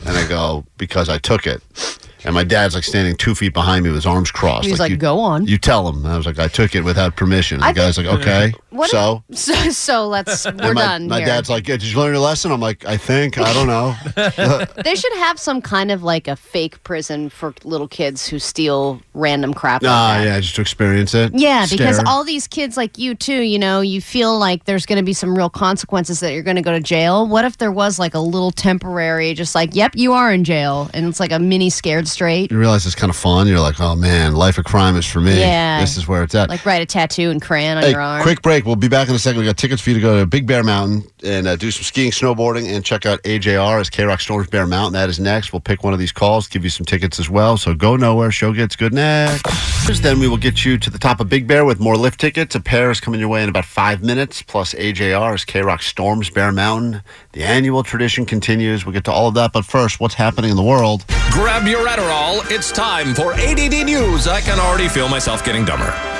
[0.07, 1.62] And I go, because I took it.
[2.25, 4.66] And my dad's like standing two feet behind me with his arms crossed.
[4.66, 6.05] He's like, you, "Go on." You tell him.
[6.05, 7.57] And I was like, I took it without permission.
[7.57, 8.53] And I the guy's like, okay.
[8.75, 9.22] What so?
[9.33, 11.27] so, so let's, we're And my, done my here.
[11.27, 12.51] dad's like, yeah, did you learn your lesson?
[12.51, 13.39] I'm like, I think.
[13.39, 13.95] I don't know.
[14.83, 19.01] they should have some kind of like a fake prison for little kids who steal
[19.14, 19.83] random crap.
[19.83, 20.25] like Ah, that.
[20.25, 21.31] yeah, just to experience it.
[21.35, 22.09] Yeah, because Stare.
[22.09, 25.12] all these kids like you too, you know, you feel like there's going to be
[25.12, 27.29] some real consequences that you're going to go to jail.
[27.29, 30.91] What if there was like a little temporary, just like, yep, you are in jail,
[30.95, 33.46] and it's like a mini scared straight, you realize it's kind of fun.
[33.46, 35.38] You're like, oh man, life of crime is for me.
[35.38, 35.80] Yeah.
[35.80, 36.48] This is where it's at.
[36.48, 38.22] like write a tattoo and crayon on Hey, your arm.
[38.22, 38.64] quick break.
[38.64, 39.40] We'll be back in a second.
[39.40, 41.83] We got tickets for you to go to Big Bear Mountain and uh, do some
[41.83, 44.93] skiing, snowboarding, and check out AJR as KROQ Storms Bear Mountain.
[44.93, 45.53] That is next.
[45.53, 47.57] We'll pick one of these calls, give you some tickets as well.
[47.57, 48.31] So go nowhere.
[48.31, 49.45] Show gets good next.
[50.05, 52.55] Then we will get you to the top of Big Bear with more lift tickets.
[52.55, 54.43] A pair is coming your way in about five minutes.
[54.43, 57.03] Plus AJR as KROQ Storms Bear Mountain.
[57.33, 58.85] The annual tradition continues.
[58.85, 59.53] We'll get to all of that.
[59.53, 61.05] But first, what's happening in the world?
[61.31, 62.49] Grab your Adderall.
[62.51, 64.27] It's time for ADD News.
[64.27, 66.13] I can already feel myself getting dumber.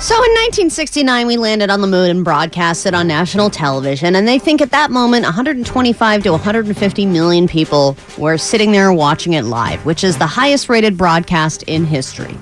[0.00, 4.16] So in 1969, we landed on the moon and broadcasted on national television.
[4.16, 9.34] And they think at that moment, 125 to 150 million people were sitting there watching
[9.34, 12.34] it live, which is the highest rated broadcast in history.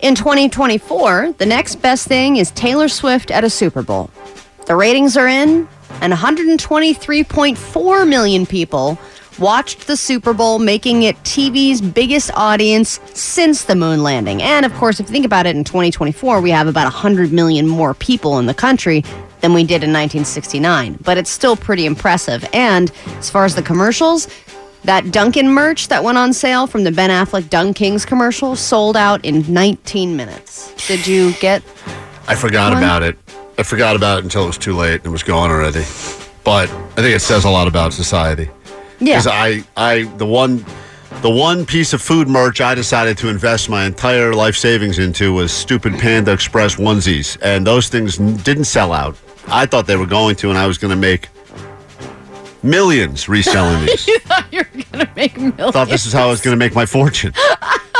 [0.00, 4.10] In 2024, the next best thing is Taylor Swift at a Super Bowl.
[4.66, 5.66] The ratings are in,
[6.02, 8.98] and 123.4 million people
[9.40, 14.42] watched the Super Bowl, making it TV's biggest audience since the moon landing.
[14.42, 17.66] And of course, if you think about it, in 2024, we have about 100 million
[17.66, 19.04] more people in the country
[19.40, 20.98] than we did in 1969.
[21.02, 22.48] But it's still pretty impressive.
[22.52, 24.28] And as far as the commercials,
[24.84, 29.24] that Dunkin' merch that went on sale from the Ben Affleck DunKings commercial sold out
[29.24, 30.74] in 19 minutes.
[30.86, 31.62] Did you get
[32.28, 32.82] I forgot One?
[32.82, 33.18] about it.
[33.58, 34.98] I forgot about it until it was too late.
[34.98, 35.84] And it was gone already.
[36.44, 38.48] But I think it says a lot about society.
[39.00, 39.18] Yeah.
[39.18, 40.64] Because I, I, the one,
[41.22, 45.32] the one piece of food merch I decided to invest my entire life savings into
[45.34, 49.16] was stupid Panda Express onesies, and those things didn't sell out.
[49.48, 51.28] I thought they were going to, and I was going to make
[52.62, 54.06] millions reselling these.
[54.06, 55.60] you thought you were going to make millions?
[55.60, 57.32] I thought this is how I was going to make my fortune.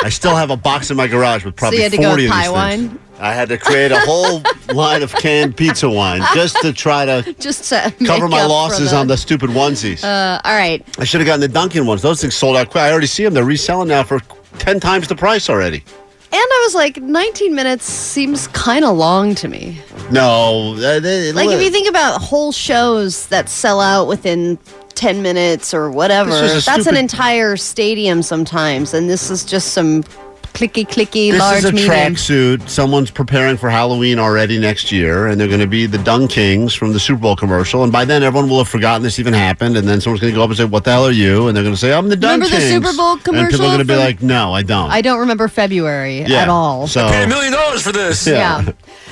[0.03, 2.23] I still have a box in my garage with probably you had to go 40
[2.25, 2.89] with of these wine?
[2.91, 3.01] things.
[3.21, 4.43] I had to create a whole
[4.75, 8.97] line of canned pizza wine just to try to Just to cover my losses the-
[8.97, 10.03] on the stupid onesies.
[10.03, 10.85] Uh, all right.
[10.99, 12.03] I should have gotten the Dunkin' ones.
[12.03, 12.83] Those things sold out quick.
[12.83, 13.35] I already see them.
[13.35, 14.21] They're reselling now for
[14.59, 15.85] 10 times the price already.
[16.33, 19.79] And I was like, 19 minutes seems kind of long to me.
[20.11, 20.75] No.
[20.77, 24.57] uh, they- Like, if you think about whole shows that sell out within
[24.95, 28.95] 10 minutes or whatever, that's an entire stadium sometimes.
[28.95, 30.05] And this is just some
[30.53, 32.69] clicky clicky this large is a tracksuit.
[32.69, 36.93] Someone's preparing for Halloween already next year, and they're going to be the DunKings from
[36.93, 37.83] the Super Bowl commercial.
[37.83, 39.77] And by then, everyone will have forgotten this even happened.
[39.77, 41.57] And then someone's going to go up and say, "What the hell are you?" And
[41.57, 43.79] they're going to say, "I'm the Dung Remember the Super Bowl And people are going
[43.79, 46.87] to be like, "No, I don't." I don't remember February Yeah, at all.
[46.87, 48.27] so- I paid a million dollars for this.
[48.27, 48.65] Yeah.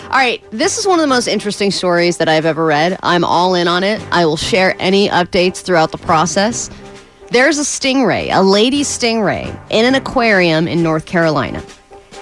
[0.05, 0.43] All right.
[0.51, 2.99] This is one of the most interesting stories that I've ever read.
[3.03, 4.01] I'm all in on it.
[4.11, 6.70] I will share any updates throughout the process.
[7.30, 11.62] There's a stingray, a lady stingray, in an aquarium in North Carolina.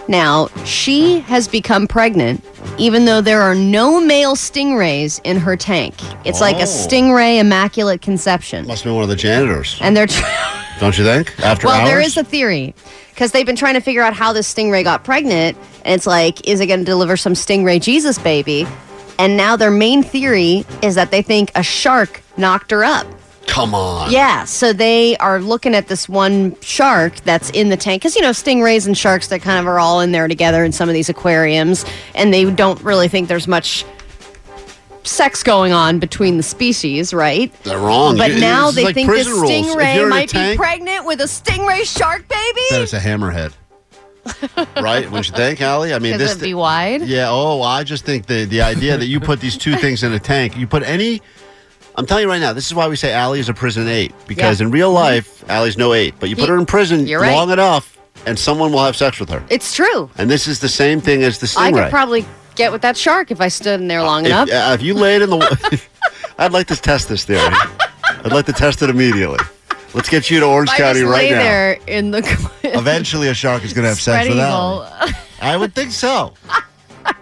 [0.08, 2.44] Now, she has become pregnant
[2.78, 5.94] even though there are no male stingrays in her tank.
[6.26, 6.60] It's like Oh.
[6.60, 8.66] a stingray immaculate conception.
[8.66, 10.22] Must been one of the janitors, And they're tr-
[10.80, 11.32] don't you think?
[11.42, 11.88] After well, hours.
[11.88, 12.74] there is a theory
[13.10, 16.46] because they've been trying to figure out how this stingray got pregnant, and it's like,
[16.46, 18.66] is it going to deliver some stingray Jesus baby?
[19.18, 23.06] And now their main theory is that they think a shark knocked her up.
[23.46, 24.10] Come on.
[24.10, 28.22] Yeah, so they are looking at this one shark that's in the tank because you
[28.22, 30.94] know stingrays and sharks that kind of are all in there together in some of
[30.94, 31.84] these aquariums,
[32.14, 33.84] and they don't really think there's much
[35.04, 37.52] sex going on between the species, right?
[37.62, 38.16] They're wrong.
[38.18, 39.50] But You- now this they like think this prison rules.
[39.50, 42.60] If you're stingray in a might be tank- pregnant with a stingray shark baby.
[42.70, 43.52] That is a hammerhead.
[44.82, 45.04] right?
[45.04, 45.94] Wouldn't you think, Allie?
[45.94, 47.02] I mean, Could this it be wide?
[47.02, 47.28] Yeah.
[47.30, 50.18] Oh, I just think the the idea that you put these two things in a
[50.18, 51.22] tank, you put any.
[51.96, 54.12] I'm telling you right now, this is why we say Allie is a prison eight
[54.26, 54.66] because Yeah.
[54.66, 57.32] in real life, Allie's no eight, but you put her in prison right.
[57.34, 59.42] long enough, and someone will have sex with her.
[59.48, 60.10] It's true.
[60.18, 61.56] And this is the same thing as the stingray.
[61.78, 64.50] I could probably get with that shark if I stood in there long if, enough.
[64.50, 65.82] uh, if you laid in the,
[66.38, 67.54] I'd like to test this theory.
[68.24, 69.38] I'd like to test it immediately.
[69.94, 71.42] Let's get you to Orange I County just right lay now.
[71.42, 72.18] there in the
[72.64, 74.44] Eventually, a shark is going to have sex with eagle.
[74.44, 75.12] Allie.
[75.40, 76.34] I would think so.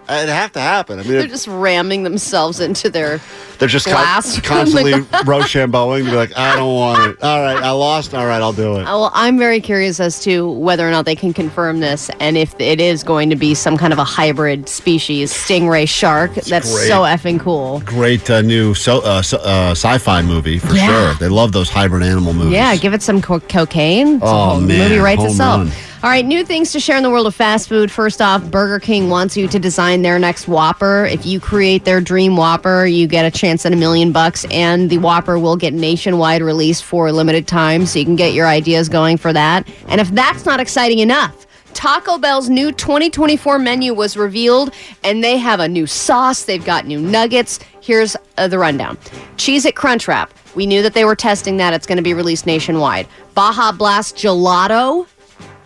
[0.07, 0.99] It'd have to happen.
[0.99, 3.19] I mean, They're just ramming themselves into their
[3.57, 3.95] They're just con-
[4.43, 4.93] constantly
[5.25, 6.05] Rochambeauing.
[6.05, 7.23] Be like, I don't want it.
[7.23, 8.13] All right, I lost.
[8.13, 8.83] All right, I'll do it.
[8.83, 12.53] Well, I'm very curious as to whether or not they can confirm this and if
[12.59, 16.33] it is going to be some kind of a hybrid species stingray shark.
[16.35, 17.81] That's so effing cool.
[17.85, 20.87] Great uh, new so, uh, so, uh, sci-fi movie for Yeah.
[20.87, 21.13] sure.
[21.15, 22.53] They love those hybrid animal movies.
[22.53, 24.15] Yeah, give it some co- cocaine.
[24.15, 25.59] It's Oh, man, movie writes home itself.
[25.61, 25.71] run.
[26.05, 27.89] All right, new things to share in the world of fast food.
[27.89, 31.05] First off, Burger King wants you to design their next Whopper.
[31.05, 34.87] If you create their dream Whopper, you get a chance at a million bucks, and
[34.87, 38.45] the Whopper will get nationwide release for a limited time, so you can get your
[38.45, 39.67] ideas going for that.
[39.87, 45.37] And if that's not exciting enough, Taco Bell's new 2024 menu was revealed, and they
[45.37, 46.43] have a new sauce.
[46.43, 47.59] They've got new nuggets.
[47.81, 48.97] Here's uh, the rundown
[49.37, 50.29] Cheez-It Crunchwrap.
[50.53, 51.73] We knew that they were testing that.
[51.73, 53.07] It's going to be released nationwide.
[53.33, 55.07] Baja Blast Gelato,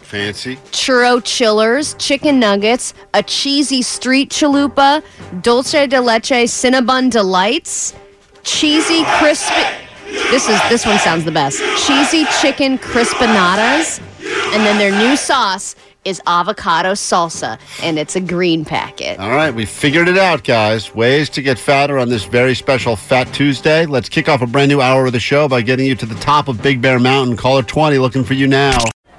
[0.10, 0.56] Fancy.
[0.72, 5.04] churro chillers, chicken nuggets, a cheesy street chalupa,
[5.44, 7.94] dulce de leche cinnabon delights,
[8.42, 9.62] cheesy crispy.
[10.32, 11.60] This is this one sounds the best.
[11.86, 14.00] Cheesy chicken crispanadas,
[14.52, 19.20] and then their new sauce is avocado salsa, and it's a green packet.
[19.20, 20.96] All right, we figured it out, guys.
[20.96, 23.86] Ways to get fatter on this very special Fat Tuesday.
[23.86, 26.16] Let's kick off a brand new hour of the show by getting you to the
[26.16, 27.38] top of Big Bear Mountain.
[27.38, 28.80] Caller 20 looking for you now.